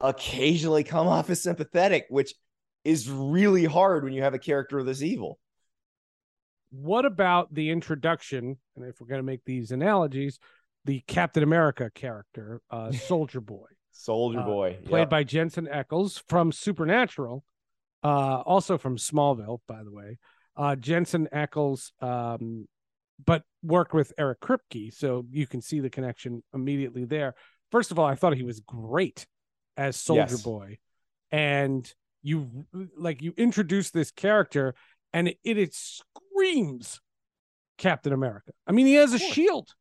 [0.00, 2.34] occasionally come off as sympathetic, which
[2.84, 5.38] is really hard when you have a character this evil.
[6.70, 8.56] What about the introduction?
[8.76, 10.38] And if we're going to make these analogies,
[10.84, 13.66] the Captain America character, uh, Soldier Boy.
[13.92, 15.10] Soldier uh, Boy, played yep.
[15.10, 17.44] by Jensen Ackles from Supernatural,
[18.02, 20.18] uh, also from Smallville, by the way.
[20.56, 22.66] Uh, Jensen Ackles, um,
[23.24, 27.34] but worked with Eric Kripke, so you can see the connection immediately there.
[27.70, 29.26] First of all, I thought he was great
[29.76, 30.42] as Soldier yes.
[30.42, 30.78] Boy,
[31.30, 31.90] and
[32.22, 34.74] you like you introduce this character,
[35.12, 37.00] and it, it, it screams
[37.78, 38.52] Captain America.
[38.66, 39.74] I mean, he has a shield.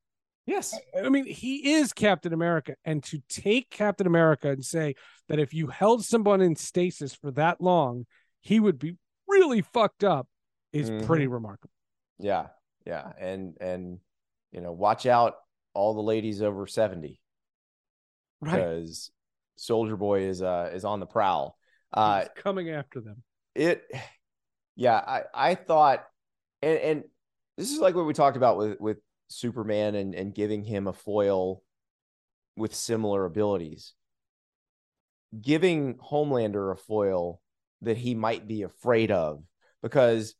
[0.51, 0.77] Yes.
[1.01, 2.75] I mean, he is Captain America.
[2.83, 4.95] And to take Captain America and say
[5.29, 8.05] that if you held someone in stasis for that long,
[8.41, 8.97] he would be
[9.29, 10.27] really fucked up
[10.73, 11.05] is mm-hmm.
[11.05, 11.71] pretty remarkable.
[12.19, 12.47] Yeah.
[12.85, 13.13] Yeah.
[13.17, 13.99] And, and,
[14.51, 15.35] you know, watch out
[15.73, 17.21] all the ladies over 70.
[18.41, 18.51] Right.
[18.51, 19.09] Because
[19.55, 21.57] Soldier Boy is, uh, is on the prowl.
[21.93, 23.23] Uh, He's coming after them.
[23.55, 23.83] It,
[24.75, 26.05] yeah, I, I thought,
[26.61, 27.03] and, and
[27.57, 28.97] this is like what we talked about with, with
[29.31, 31.63] Superman and, and giving him a foil
[32.55, 33.93] with similar abilities.
[35.39, 37.41] giving Homelander a foil
[37.81, 39.43] that he might be afraid of
[39.81, 40.35] because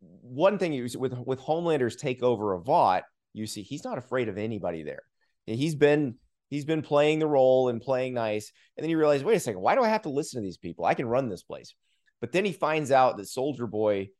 [0.00, 4.38] one thing you with with Homelander's takeover of Vought, you see he's not afraid of
[4.38, 5.02] anybody there.
[5.46, 6.16] He's been
[6.48, 9.60] he's been playing the role and playing nice, and then you realize, wait a second,
[9.60, 10.84] why do I have to listen to these people?
[10.84, 11.74] I can run this place.
[12.20, 14.10] But then he finds out that Soldier Boy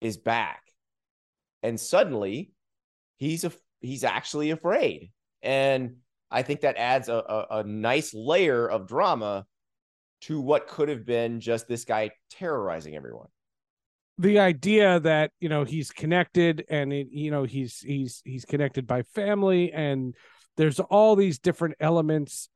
[0.00, 0.62] is back,
[1.62, 2.52] and suddenly
[3.16, 5.10] he's a he's actually afraid,
[5.42, 5.96] and
[6.30, 9.46] I think that adds a, a, a nice layer of drama
[10.22, 13.28] to what could have been just this guy terrorizing everyone.
[14.18, 18.86] The idea that you know he's connected and it, you know he's he's he's connected
[18.86, 20.14] by family and
[20.56, 22.48] there's all these different elements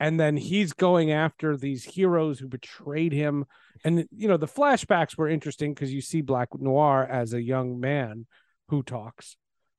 [0.00, 3.46] and then he's going after these heroes who betrayed him.
[3.84, 7.80] And you know the flashbacks were interesting because you see black noir as a young
[7.80, 8.26] man
[8.68, 9.36] who talks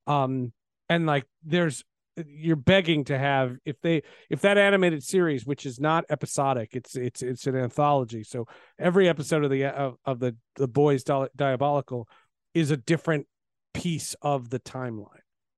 [0.08, 0.52] um
[0.89, 1.84] and like there's
[2.28, 6.96] you're begging to have if they if that animated series which is not episodic it's
[6.96, 8.48] it's it's an anthology so
[8.80, 12.08] every episode of the of, of the the boys diabolical
[12.54, 13.28] is a different
[13.74, 15.10] piece of the timeline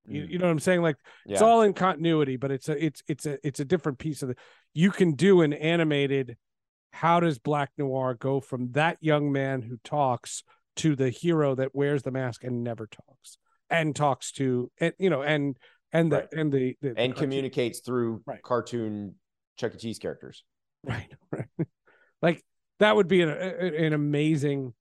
[0.07, 0.29] you, mm.
[0.31, 1.33] you know what i'm saying like yeah.
[1.33, 4.29] it's all in continuity but it's a it's it's a it's a different piece of
[4.29, 4.35] the
[4.73, 6.37] you can do an animated
[6.91, 10.43] how does black noir go from that young man who talks
[10.75, 13.37] to the hero that wears the mask and never talks
[13.69, 15.57] and talks to and you know and
[15.93, 16.27] and the right.
[16.33, 18.41] and the, the and the communicates through right.
[18.41, 19.15] cartoon
[19.57, 19.77] Chuck E.
[19.77, 20.43] Cheese characters.
[20.83, 21.67] Right, right.
[22.21, 22.43] like
[22.79, 24.73] that would be an an amazing,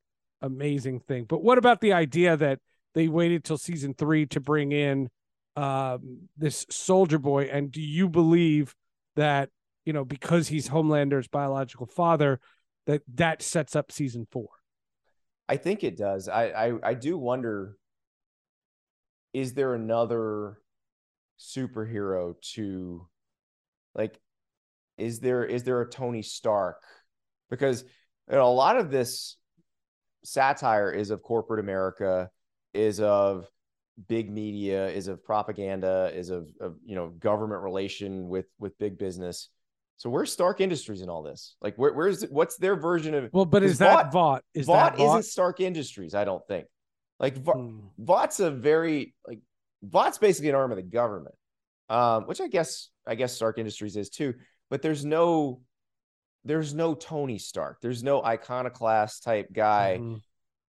[0.43, 1.25] amazing thing.
[1.25, 2.61] But what about the idea that
[2.95, 5.09] they waited till season three to bring in
[5.57, 7.45] um, this Soldier Boy?
[7.45, 8.75] And do you believe
[9.17, 9.49] that
[9.85, 12.41] you know because he's Homelander's biological father,
[12.87, 14.49] that that sets up season four?
[15.49, 16.29] I think it does.
[16.29, 17.77] I I, I do wonder.
[19.37, 20.57] Is there another
[21.39, 23.07] superhero to
[23.95, 24.19] like
[24.97, 26.81] is there is there a Tony Stark?
[27.51, 27.85] Because
[28.31, 29.37] you know, a lot of this
[30.25, 32.31] satire is of corporate America,
[32.73, 33.47] is of
[34.09, 38.97] big media, is of propaganda, is of, of you know government relation with with big
[38.97, 39.51] business.
[39.99, 41.57] So where's Stark Industries in all this?
[41.61, 44.45] Like where, where's what's their version of well, but is that Vought?
[44.55, 46.15] Is Vought, Vought isn't Stark Industries?
[46.15, 46.69] I don't think.
[47.19, 47.81] Like hmm.
[47.99, 49.41] Vought's a very like
[49.83, 51.35] Vought's basically an arm of the government,
[51.89, 54.35] um, which I guess I guess Stark Industries is too.
[54.71, 55.61] But there's no
[56.45, 57.79] there's no Tony Stark.
[57.81, 60.17] There's no iconoclast type guy, mm-hmm.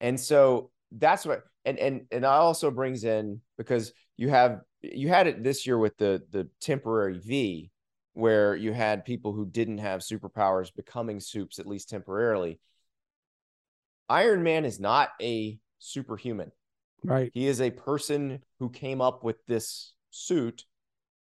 [0.00, 5.08] and so that's what and and and I also brings in because you have you
[5.08, 7.70] had it this year with the the temporary V
[8.12, 12.60] where you had people who didn't have superpowers becoming soups at least temporarily.
[14.08, 16.50] Iron Man is not a superhuman.
[17.04, 17.30] Right.
[17.34, 20.64] He is a person who came up with this suit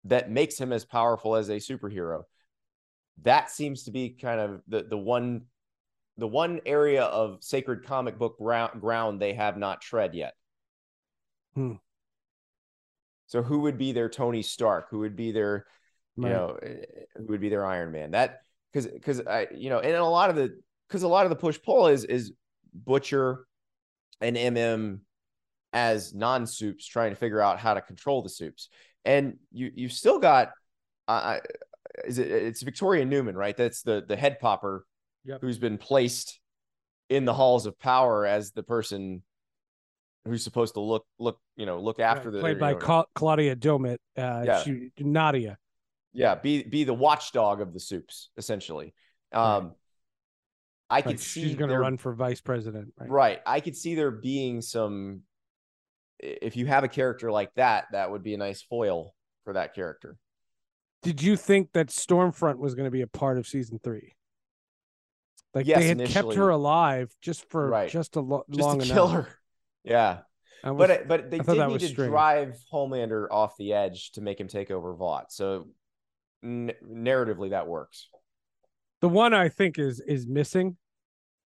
[0.05, 2.23] that makes him as powerful as a superhero.
[3.23, 5.43] That seems to be kind of the the one
[6.17, 10.35] the one area of sacred comic book ground, they have not tread yet.
[11.55, 11.75] Hmm.
[13.27, 14.89] So who would be their Tony Stark?
[14.91, 15.67] Who would be their
[16.17, 16.77] you know eh,
[17.17, 18.13] who would be their Iron Man?
[18.13, 18.41] That
[18.73, 20.59] because because I you know and a lot of the
[20.89, 22.33] because a lot of the push pull is is
[22.73, 23.47] Butcher
[24.21, 25.01] and MM
[25.73, 28.69] as non soups trying to figure out how to control the soups.
[29.05, 30.51] And you you've still got
[31.07, 31.39] uh,
[32.05, 33.57] is it it's Victoria Newman, right?
[33.57, 34.87] That's the the head popper
[35.25, 35.41] yep.
[35.41, 36.41] who's been placed
[37.09, 39.23] in the halls of power as the person
[40.25, 43.99] who's supposed to look look you know look after the played by know, Claudia Doumit,
[44.17, 44.63] uh, yeah.
[44.63, 45.59] She, Nadia.
[46.13, 48.95] Yeah, be be the watchdog of the soups essentially.
[49.33, 49.73] Um, right.
[50.91, 52.93] I could see she's going to run for vice president.
[52.99, 53.11] Right?
[53.11, 53.41] right.
[53.47, 55.23] I could see there being some
[56.19, 59.75] if you have a character like that, that would be a nice foil for that
[59.75, 60.17] character.
[61.03, 64.15] Did you think that Stormfront was going to be a part of season three?
[65.55, 67.91] Like yes, they had kept her alive just for right.
[67.91, 69.29] just a lo- just long to kill her.
[69.85, 70.19] Yeah,
[70.63, 72.11] was, but but they did need to strange.
[72.11, 75.33] drive Homelander off the edge to make him take over Vought.
[75.33, 75.69] So
[76.45, 78.09] n- narratively, that works.
[79.01, 80.77] The one I think is is missing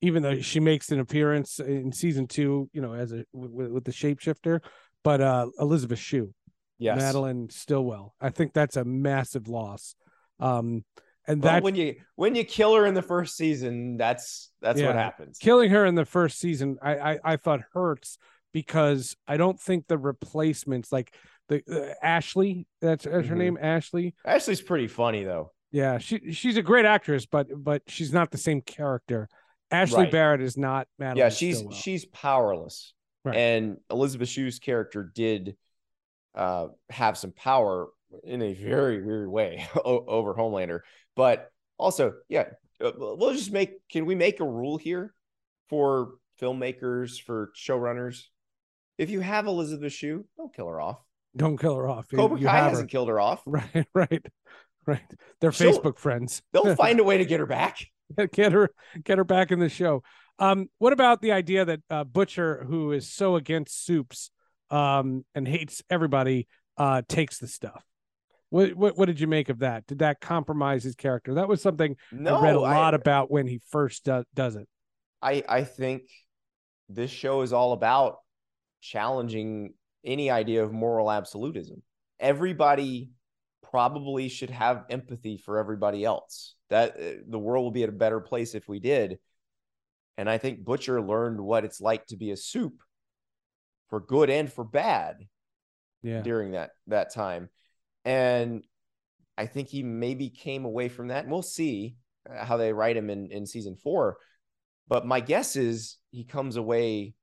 [0.01, 3.83] even though she makes an appearance in season two, you know, as a with, with
[3.83, 4.59] the shapeshifter,
[5.03, 6.33] but uh Elizabeth Shue,
[6.77, 8.13] yes, Madelyn Stillwell.
[8.21, 9.95] I think that's a massive loss.
[10.39, 10.83] Um,
[11.27, 14.87] and that when you when you kill her in the first season, that's that's yeah,
[14.87, 15.39] what happens.
[15.39, 18.17] Killing her in the first season, I I, I thought hurts
[18.53, 21.13] because I don't think the replacements like
[21.49, 23.29] the uh, Ashley, that's, that's mm-hmm.
[23.29, 24.15] her name, Ashley.
[24.25, 25.51] Ashley's pretty funny though.
[25.71, 29.27] Yeah, she she's a great actress, but but she's not the same character.
[29.69, 30.11] Ashley right.
[30.11, 31.17] Barrett is not Madelyn.
[31.17, 31.77] Yeah, she's Stillwell.
[31.77, 32.93] she's powerless.
[33.25, 33.35] Right.
[33.35, 35.57] And Elizabeth Shue's character did
[36.35, 37.89] uh, have some power
[38.23, 40.79] in a very weird way over Homelander.
[41.15, 42.45] But Also, yeah,
[42.81, 43.71] uh, we'll just make.
[43.89, 45.13] Can we make a rule here
[45.69, 48.23] for filmmakers for showrunners?
[48.97, 50.99] If you have Elizabeth Shue, don't kill her off.
[51.35, 52.07] Don't kill her off.
[52.09, 52.91] Cobra Kai hasn't her.
[52.91, 53.43] killed her off.
[53.45, 54.25] Right, right,
[54.87, 55.01] right.
[55.39, 56.41] They're She'll, Facebook friends.
[56.53, 57.85] They'll find a way to get her back.
[58.31, 58.71] get her,
[59.03, 60.01] get her back in the show.
[60.39, 64.31] Um, what about the idea that uh, Butcher, who is so against supes,
[64.69, 66.47] um, and hates everybody,
[66.77, 67.83] uh, takes the stuff?
[68.49, 69.87] What, what what did you make of that?
[69.87, 71.33] Did that compromise his character?
[71.33, 74.55] That was something no, I read a lot I, about when he first do, does
[74.55, 74.69] it.
[75.21, 76.03] I I think
[76.87, 78.19] this show is all about
[78.79, 79.73] challenging
[80.05, 81.83] any idea of moral absolutism.
[82.19, 83.11] Everybody
[83.71, 86.55] probably should have empathy for everybody else.
[86.69, 89.19] That uh, the world will be at a better place if we did.
[90.17, 92.81] And I think Butcher learned what it's like to be a supe
[93.89, 95.27] for good and for bad
[96.01, 96.21] yeah.
[96.21, 97.49] during that that time.
[98.03, 98.63] And
[99.37, 101.23] I think he maybe came away from that.
[101.23, 101.97] And we'll see
[102.29, 104.17] how they write him in, in season four.
[104.87, 107.13] But my guess is he comes away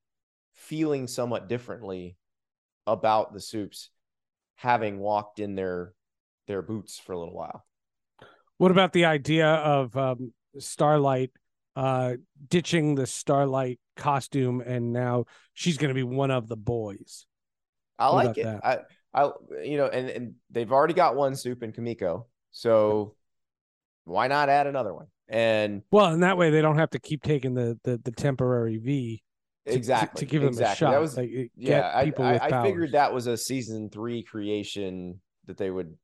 [0.54, 2.16] feeling somewhat differently
[2.86, 3.90] about the supes
[4.56, 5.92] having walked in their
[6.46, 7.64] their boots for a little while.
[8.58, 11.30] What about the idea of um, Starlight
[11.76, 12.14] uh,
[12.48, 17.26] ditching the Starlight costume and now she's going to be one of the boys?
[17.98, 18.44] I what like it.
[18.44, 18.64] That?
[18.64, 18.78] I
[19.14, 19.30] I
[19.62, 23.14] you know, and and they've already got one supe in Kimiko, so
[24.04, 25.06] why not add another one?
[25.28, 28.76] And well, and that way they don't have to keep taking the the, the temporary
[28.78, 29.22] V
[29.66, 30.72] exactly to, to give them exactly.
[30.72, 30.90] a shot.
[30.92, 31.80] That was like, yeah.
[31.80, 35.96] I, I, I figured that was a season three creation that they would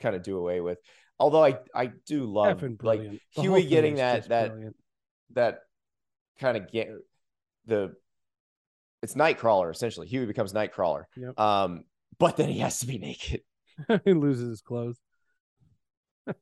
[0.00, 0.78] kind of do away with.
[1.18, 4.76] Although I I do love like Hughie getting that that brilliant.
[5.34, 5.60] that
[6.38, 6.90] kind of get
[7.66, 7.94] the
[9.02, 10.06] it's Nightcrawler essentially.
[10.06, 11.04] Hughie becomes Nightcrawler.
[11.16, 11.38] Yep.
[11.38, 11.84] Um,
[12.18, 13.42] but then he has to be naked.
[14.04, 14.98] he loses his clothes.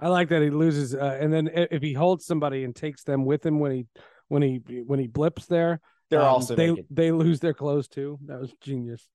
[0.00, 3.26] I like that he loses, uh, and then if he holds somebody and takes them
[3.26, 3.86] with him when he
[4.28, 5.80] when he when he blips there.
[6.08, 6.86] They're um, also they naked.
[6.90, 8.18] they lose their clothes too.
[8.26, 9.06] That was genius.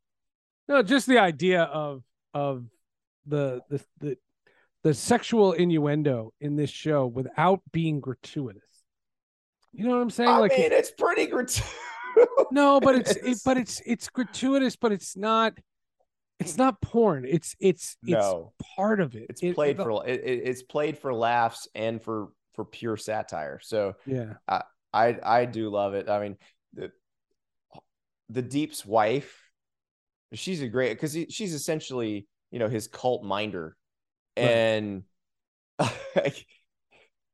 [0.68, 2.04] No, just the idea of
[2.36, 2.66] of
[3.26, 4.18] the the the
[4.84, 8.62] the sexual innuendo in this show without being gratuitous.
[9.72, 10.30] You know what I'm saying?
[10.30, 11.74] I like mean, it's pretty gratuitous.
[12.52, 15.54] No, but it's it, but it's it's gratuitous, but it's not
[16.40, 17.26] it's not porn.
[17.28, 18.54] It's it's no.
[18.60, 19.28] it's part of it.
[19.30, 23.60] It's it, played for it, it's played for laughs and for for pure satire.
[23.62, 26.10] So yeah, I, I I do love it.
[26.10, 26.38] I mean,
[26.74, 26.92] the
[28.30, 29.50] the Deep's wife,
[30.34, 33.76] she's a great because she's essentially you know his cult minder,
[34.38, 34.48] right.
[34.48, 35.04] and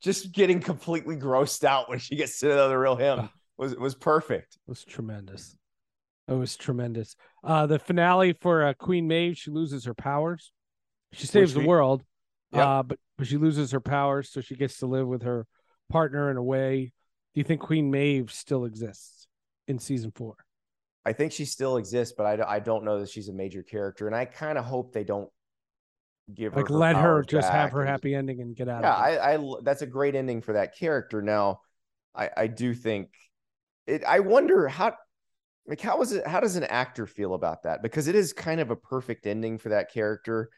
[0.02, 3.94] just getting completely grossed out when she gets to know the real him was was
[3.94, 4.56] perfect.
[4.56, 5.56] It was tremendous.
[6.28, 7.16] It was tremendous.
[7.44, 10.52] Uh, the finale for uh, Queen Maeve, she loses her powers.
[11.14, 12.02] She saves the world,
[12.52, 12.66] yep.
[12.66, 15.46] uh, but but she loses her powers, so she gets to live with her
[15.88, 16.94] partner in a way
[17.34, 19.28] do you think Queen Maeve still exists
[19.68, 20.36] in season four?
[21.06, 24.08] I think she still exists, but I, I don't know that she's a major character,
[24.08, 25.30] and I kind of hope they don't
[26.34, 27.54] give like her let her just back.
[27.54, 28.84] have her happy ending and get out.
[28.84, 31.22] Yeah, I, I that's a great ending for that character.
[31.22, 31.62] Now,
[32.16, 33.10] I I do think
[33.88, 34.04] it.
[34.04, 34.94] I wonder how
[35.68, 38.60] like how was it how does an actor feel about that because it is kind
[38.60, 40.50] of a perfect ending for that character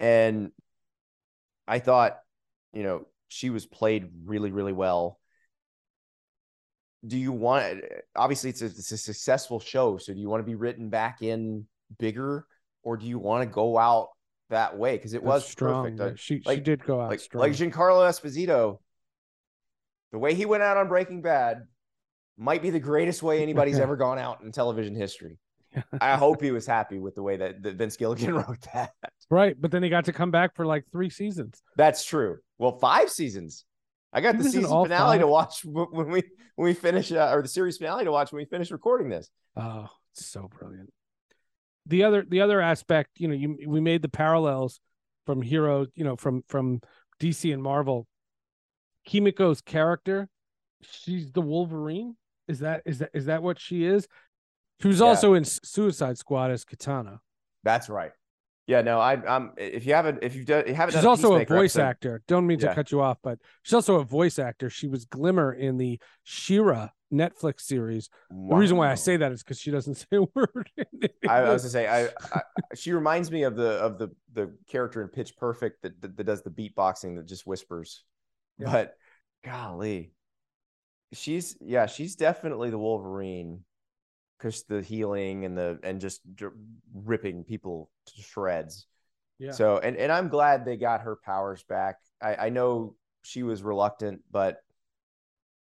[0.00, 0.50] and
[1.66, 2.18] i thought
[2.72, 5.18] you know she was played really really well
[7.06, 7.80] do you want
[8.16, 11.22] obviously it's a, it's a successful show so do you want to be written back
[11.22, 11.66] in
[11.98, 12.46] bigger
[12.82, 14.08] or do you want to go out
[14.50, 15.96] that way because it That's was strong.
[15.96, 17.42] perfect she, like, she did go out like, strong.
[17.42, 18.78] like Giancarlo Esposito
[20.12, 21.62] the way he went out on Breaking Bad
[22.36, 25.38] might be the greatest way anybody's ever gone out in television history
[26.00, 28.92] I hope he was happy with the way that, that Vince Gilligan wrote that.
[29.30, 31.62] Right, but then he got to come back for like three seasons.
[31.76, 32.38] That's true.
[32.58, 33.64] Well, five seasons.
[34.14, 36.22] I got the season finale to watch when we
[36.54, 39.28] when we finish uh, or the series finale to watch when we finish recording this.
[39.56, 40.92] Oh, it's so brilliant.
[41.86, 44.80] The other the other aspect, you know, you we made the parallels
[45.26, 46.80] from Hero, you know, from from
[47.20, 48.06] DC and Marvel.
[49.08, 50.28] Kimiko's character,
[50.80, 52.16] she's the Wolverine.
[52.46, 54.06] Is that is that is that what she is?
[54.80, 55.06] She was yeah.
[55.06, 57.20] also in Suicide Squad as Katana.
[57.64, 58.12] That's right.
[58.66, 60.94] Yeah, no, I, am If you haven't, if you've done, you haven't.
[60.94, 62.22] She's also a voice episode, actor.
[62.26, 62.74] Don't mean to yeah.
[62.74, 64.70] cut you off, but she's also a voice actor.
[64.70, 68.08] She was Glimmer in the She-Ra Netflix series.
[68.30, 68.54] Wow.
[68.54, 70.70] The reason why I say that is because she doesn't say a word.
[71.28, 72.40] I, I, was to say, I, I,
[72.74, 76.24] she reminds me of the of the the character in Pitch Perfect that that, that
[76.24, 78.02] does the beatboxing that just whispers.
[78.58, 78.72] Yeah.
[78.72, 78.94] But
[79.44, 80.12] golly,
[81.12, 83.60] she's yeah, she's definitely the Wolverine
[84.44, 86.20] because the healing and the and just
[86.92, 88.86] ripping people to shreds.
[89.38, 89.52] Yeah.
[89.52, 91.96] So and and I'm glad they got her powers back.
[92.20, 94.58] I, I know she was reluctant, but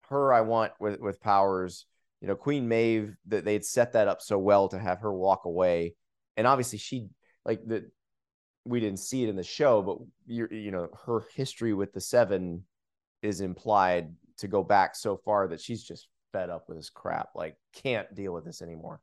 [0.08, 1.86] her I want with with powers.
[2.22, 5.44] You know, Queen Maeve that they'd set that up so well to have her walk
[5.44, 5.96] away,
[6.38, 7.08] and obviously she
[7.46, 7.90] like the
[8.64, 12.02] we didn't see it in the show, but you you know her history with the
[12.02, 12.64] Seven
[13.22, 17.30] is implied to go back so far that she's just fed up with this crap.
[17.36, 19.02] Like can't deal with this anymore.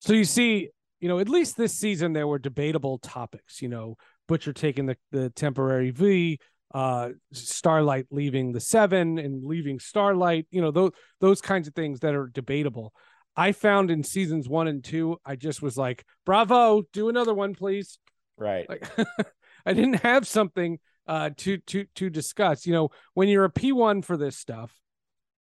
[0.00, 3.60] So you see, you know, at least this season there were debatable topics.
[3.62, 3.96] You know,
[4.28, 6.38] Butcher taking the the temporary V,
[6.74, 10.46] uh, Starlight leaving the Seven and leaving Starlight.
[10.50, 12.92] You know, those those kinds of things that are debatable.
[13.36, 17.54] I found in seasons one and two, I just was like, "Bravo, do another one,
[17.54, 17.98] please."
[18.38, 18.68] Right.
[18.68, 18.88] Like,
[19.66, 22.66] I didn't have something uh, to to to discuss.
[22.66, 24.72] You know, when you're a P1 for this stuff,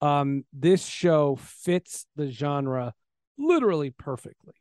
[0.00, 2.94] um, this show fits the genre
[3.38, 4.54] literally perfectly.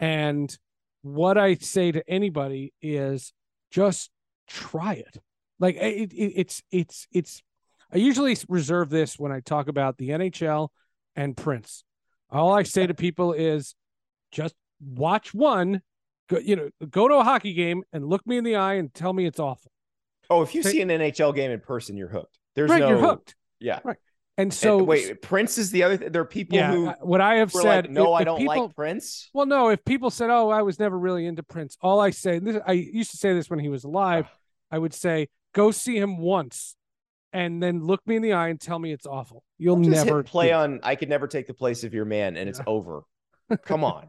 [0.00, 0.56] And
[1.02, 3.32] what I say to anybody is
[3.70, 4.10] just
[4.48, 5.18] try it.
[5.58, 7.42] Like it, it, it's it's it's.
[7.92, 10.68] I usually reserve this when I talk about the NHL
[11.14, 11.84] and Prince.
[12.30, 13.74] All I say to people is
[14.30, 15.82] just watch one.
[16.28, 18.92] Go, you know, go to a hockey game and look me in the eye and
[18.92, 19.70] tell me it's awful.
[20.30, 22.38] Oh, if you see an NHL game in person, you're hooked.
[22.54, 23.34] There's right, no you're hooked.
[23.60, 23.80] Yeah.
[23.84, 23.98] Right.
[24.38, 25.98] And so and wait, Prince is the other.
[25.98, 27.84] Th- there are people yeah, who uh, what I have said.
[27.84, 29.28] like, no, if- I don't people- like Prince.
[29.34, 32.38] Well, no, if people said, "Oh, I was never really into Prince," all I say,
[32.38, 34.26] this, I used to say this when he was alive.
[34.70, 36.76] I would say, "Go see him once,
[37.34, 40.50] and then look me in the eye and tell me it's awful." You'll never play
[40.50, 40.80] on.
[40.82, 43.02] I could never take the place of your man, and it's over.
[43.66, 44.08] Come on.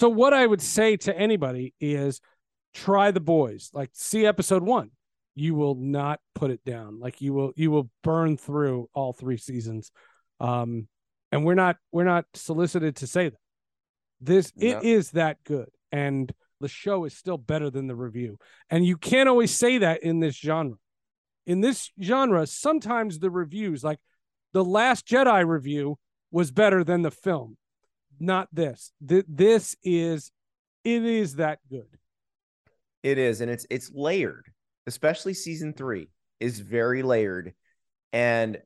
[0.00, 2.22] So what I would say to anybody is,
[2.72, 3.68] try the boys.
[3.74, 4.92] Like, see episode one.
[5.34, 6.98] You will not put it down.
[6.98, 9.92] Like you will, you will burn through all three seasons.
[10.40, 10.88] Um,
[11.30, 13.38] and we're not, we're not solicited to say that.
[14.22, 14.68] This No.
[14.68, 18.38] it is that good, and the show is still better than the review.
[18.70, 20.76] And you can't always say that in this genre.
[21.46, 23.98] In this genre, sometimes the reviews, like
[24.54, 25.98] the Last Jedi review,
[26.30, 27.58] was better than the film.
[28.20, 28.92] Not this.
[29.06, 30.30] Th- this is,
[30.84, 31.88] it is that good.
[33.02, 34.46] It is, and it's it's layered.
[34.86, 37.54] Especially season three is very layered,
[38.12, 38.58] and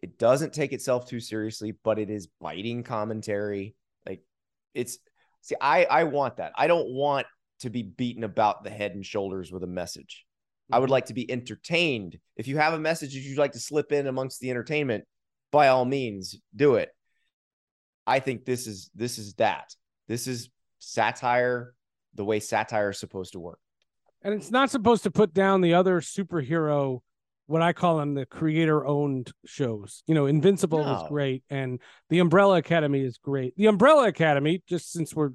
[0.00, 3.74] it doesn't take itself too seriously, but it is biting commentary.
[4.06, 4.22] Like
[4.74, 4.98] it's
[5.42, 6.52] see, I I want that.
[6.56, 7.26] I don't want
[7.60, 10.24] to be beaten about the head and shoulders with a message.
[10.72, 10.92] I would mm-hmm.
[10.92, 12.18] like to be entertained.
[12.36, 15.04] If you have a message that you'd like to slip in amongst the entertainment,
[15.52, 16.90] by all means, do it.
[18.06, 19.74] I think this is this is that.
[20.08, 20.48] This is
[20.78, 21.74] satire
[22.14, 23.58] the way satire is supposed to work.
[24.22, 27.00] and it's not supposed to put down the other superhero
[27.48, 31.06] what i call them the creator owned shows you know invincible No.
[31.08, 31.80] great and
[32.10, 35.30] the umbrella academy is great the umbrella academy just since we're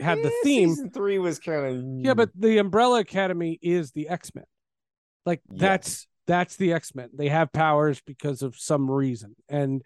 [0.00, 3.92] had the Eh, theme Season three was kind of yeah but the umbrella academy is
[3.92, 4.44] the x-men
[5.24, 5.60] like Yes.
[5.60, 9.82] that's that's the x-men they have powers because of some reason and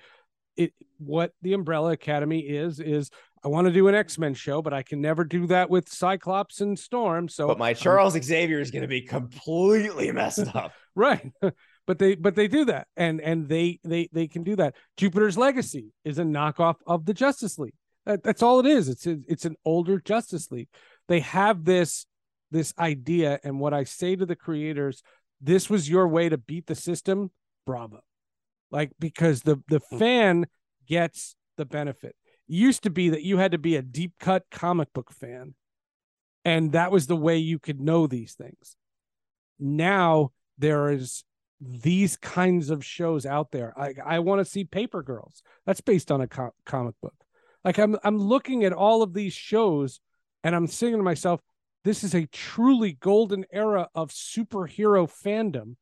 [0.57, 3.11] it what the umbrella academy is is
[3.45, 6.61] i want to do an x-men show but i can never do that with cyclops
[6.61, 10.73] and storm so but my Charles Xavier is going to be completely messed up.
[10.95, 11.33] right.
[11.87, 14.77] But they but they do that and and they they they can do that.
[14.97, 17.75] Jupiter's legacy is a knockoff of the justice league.
[18.07, 18.89] That, that's all it is.
[18.89, 20.69] It's a, it's an older justice league.
[21.09, 22.07] They have this
[22.53, 25.03] this idea and what i say to the creators
[25.41, 27.31] this was your way to beat the system?
[27.67, 28.01] Bravo.
[28.71, 29.99] Like because the the hmm.
[29.99, 30.47] fan
[30.91, 34.45] gets the benefit it used to be that you had to be a deep cut
[34.51, 35.55] comic book fan
[36.45, 38.77] and that was the way you could know these things
[39.59, 41.25] now there is
[41.61, 43.79] these kinds of shows out there.
[43.79, 45.43] I I want to see Paper Girls.
[45.67, 47.15] That's based on a co- comic book.
[47.65, 50.01] Like I'm I'm looking at all of these shows
[50.43, 51.41] and I'm saying to myself,
[51.85, 55.77] this is a truly golden era of superhero fandom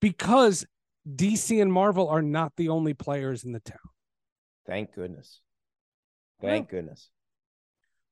[0.00, 0.64] because
[1.08, 3.78] DC and Marvel are not the only players in the town.
[4.68, 5.40] Thank goodness.
[6.40, 7.08] Thank goodness.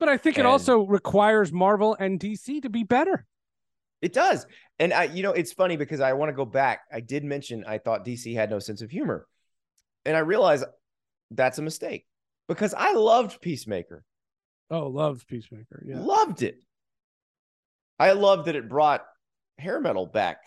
[0.01, 3.27] But I think it also requires Marvel and DC to be better.
[4.03, 4.47] It does.
[4.79, 6.81] And I, you know, it's funny because I want to go back.
[6.93, 9.27] I did mention I thought DC had no sense of humor.
[10.05, 10.65] And I realize
[11.31, 12.07] that's a mistake
[12.49, 14.05] because I loved Peacemaker.
[14.71, 15.83] Oh, loved Peacemaker.
[15.87, 16.01] Yeah.
[16.01, 16.57] Loved it.
[17.99, 19.05] I loved that it brought
[19.59, 20.39] hair metal back.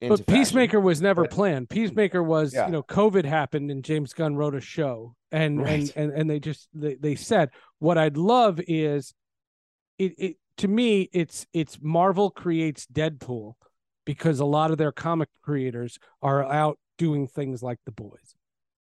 [0.00, 0.40] Into But fashion.
[0.40, 1.68] Peacemaker was never But- planned.
[1.70, 2.66] Peacemaker was, Yeah.
[2.66, 5.14] you know, COVID happened and James Gunn wrote a show.
[5.36, 5.92] And Right.
[5.96, 9.12] and, and and they just they, they said what I'd love is
[9.98, 13.54] it it to me, it's it's Marvel creates Deadpool
[14.06, 18.34] because a lot of their comic creators are out doing things like the boys.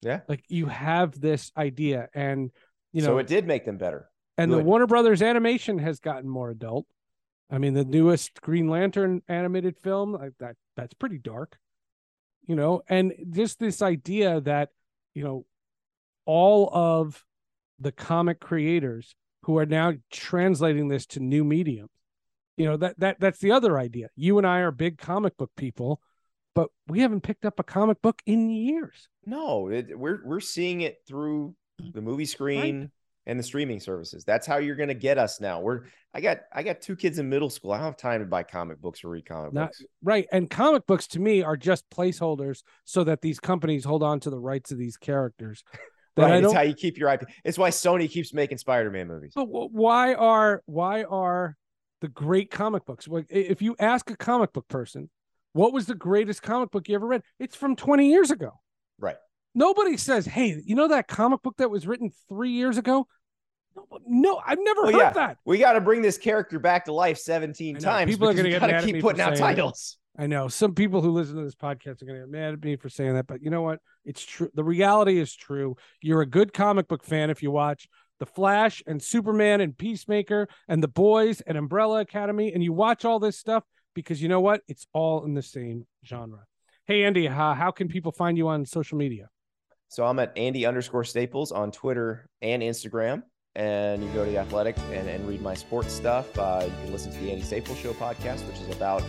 [0.02, 0.20] Yeah.
[0.28, 2.50] Like you have this idea and
[2.92, 4.08] you know so it did make them better.
[4.38, 4.58] and the.
[4.58, 6.86] Warner Brothers animation has gotten more adult.
[7.50, 11.58] I mean, the newest Green Lantern animated film, like that that's pretty dark.
[12.46, 14.68] You know, and just this idea that,
[15.14, 15.46] you know,
[16.26, 17.24] all of
[17.78, 21.90] the comic creators who are now translating this to new mediums.
[22.56, 24.08] You know, that that that's the other idea.
[24.16, 26.00] You and I are big comic book people,
[26.54, 29.08] but we haven't picked up a comic book in years.
[29.26, 31.56] No, it, we're we're seeing it through
[31.92, 32.92] the movie screen
[33.26, 34.24] and the streaming services.
[34.24, 35.60] That's how you're going to get us now.
[35.60, 35.82] We're
[36.14, 37.72] I got I got two kids in middle school.
[37.72, 39.82] I don't have time to buy comic books or read comic Not- books.
[40.02, 40.26] Right.
[40.30, 44.30] And comic books to me are just placeholders so that these companies hold on to
[44.30, 45.64] the rights of these characters.
[46.16, 47.24] That Right, it's how you keep your IP.
[47.44, 49.32] It's why Sony keeps making Spider-Man movies.
[49.34, 51.56] but why are why are
[52.00, 53.08] the great comic books?
[53.08, 55.10] Like if you ask a comic book person,
[55.54, 57.22] what was the greatest comic book you ever read?
[57.40, 58.52] It's from 20 years ago.
[58.98, 59.16] Right.
[59.56, 63.06] Nobody says, "Hey, you know that comic book that was written 3 years ago?"
[63.76, 65.10] No, no I've never Well, heard yeah.
[65.10, 65.38] that.
[65.44, 67.84] We got to bring this character back to life 17 I know.
[67.84, 68.10] times.
[68.10, 69.98] People are gonna we get gotta at keep putting out titles.
[70.16, 72.62] I know some people who listen to this podcast are going to get mad at
[72.62, 73.80] me for saying that, but you know what?
[74.04, 74.48] It's true.
[74.54, 75.76] The reality is true.
[76.00, 77.88] You're a good comic book fan if you watch
[78.20, 83.04] The Flash and Superman and Peacemaker and The Boys and Umbrella Academy, and you watch
[83.04, 84.60] all this stuff because you know what?
[84.68, 86.44] It's all in the same genre.
[86.86, 89.30] Hey, Andy, how, how can people find you on social media?
[89.88, 93.22] So I'm at Andy underscore Staples on Twitter and Instagram.
[93.56, 96.36] And you go to the Athletic and, and read my sports stuff.
[96.36, 99.02] Uh, you can listen to the Andy Staples Show podcast, which is about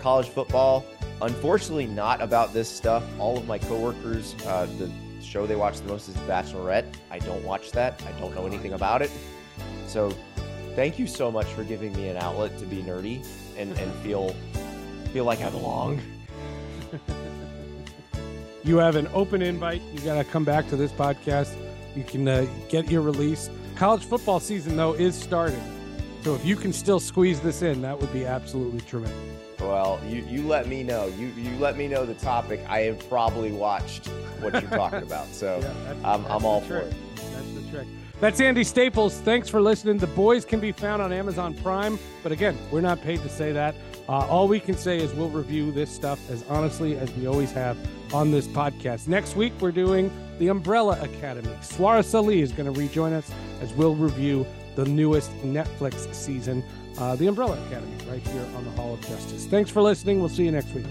[0.00, 0.84] college football.
[1.22, 3.04] Unfortunately, not about this stuff.
[3.18, 4.90] All of my coworkers, uh, the
[5.22, 6.92] show they watch the most is Bachelorette.
[7.10, 8.02] I don't watch that.
[8.06, 9.10] I don't know anything about it.
[9.86, 10.10] So
[10.74, 13.24] thank you so much for giving me an outlet to be nerdy
[13.56, 14.34] and, and feel
[15.12, 16.00] feel like I belong.
[18.62, 19.80] You have an open invite.
[19.92, 21.54] You got to come back to this podcast.
[21.96, 23.48] You can uh, get your release.
[23.74, 25.62] College football season, though, is starting.
[26.22, 29.18] So if you can still squeeze this in, that would be absolutely tremendous.
[29.58, 31.06] Well, you, you let me know.
[31.18, 32.60] You you let me know the topic.
[32.68, 34.06] I have probably watched
[34.40, 35.26] what you're talking about.
[35.28, 36.94] So Yeah, that's- I'm, that's I'm all for it.
[37.16, 37.86] That's the trick.
[38.20, 39.18] That's Andy Staples.
[39.20, 39.96] Thanks for listening.
[39.96, 43.50] The boys can be found on Amazon Prime, but again, we're not paid to say
[43.52, 43.74] that.
[44.10, 47.50] Uh, all we can say is we'll review this stuff as honestly as we always
[47.52, 47.78] have
[48.12, 49.08] on this podcast.
[49.08, 51.48] Next week, we're doing the Umbrella Academy.
[51.62, 53.30] Swara Salih is going to rejoin us
[53.62, 54.44] as we'll review
[54.84, 56.64] the newest Netflix season,
[56.98, 59.44] uh, The Umbrella Academy, right here on the Hall of Justice.
[59.44, 60.20] Thanks for listening.
[60.20, 60.86] We'll see you next week.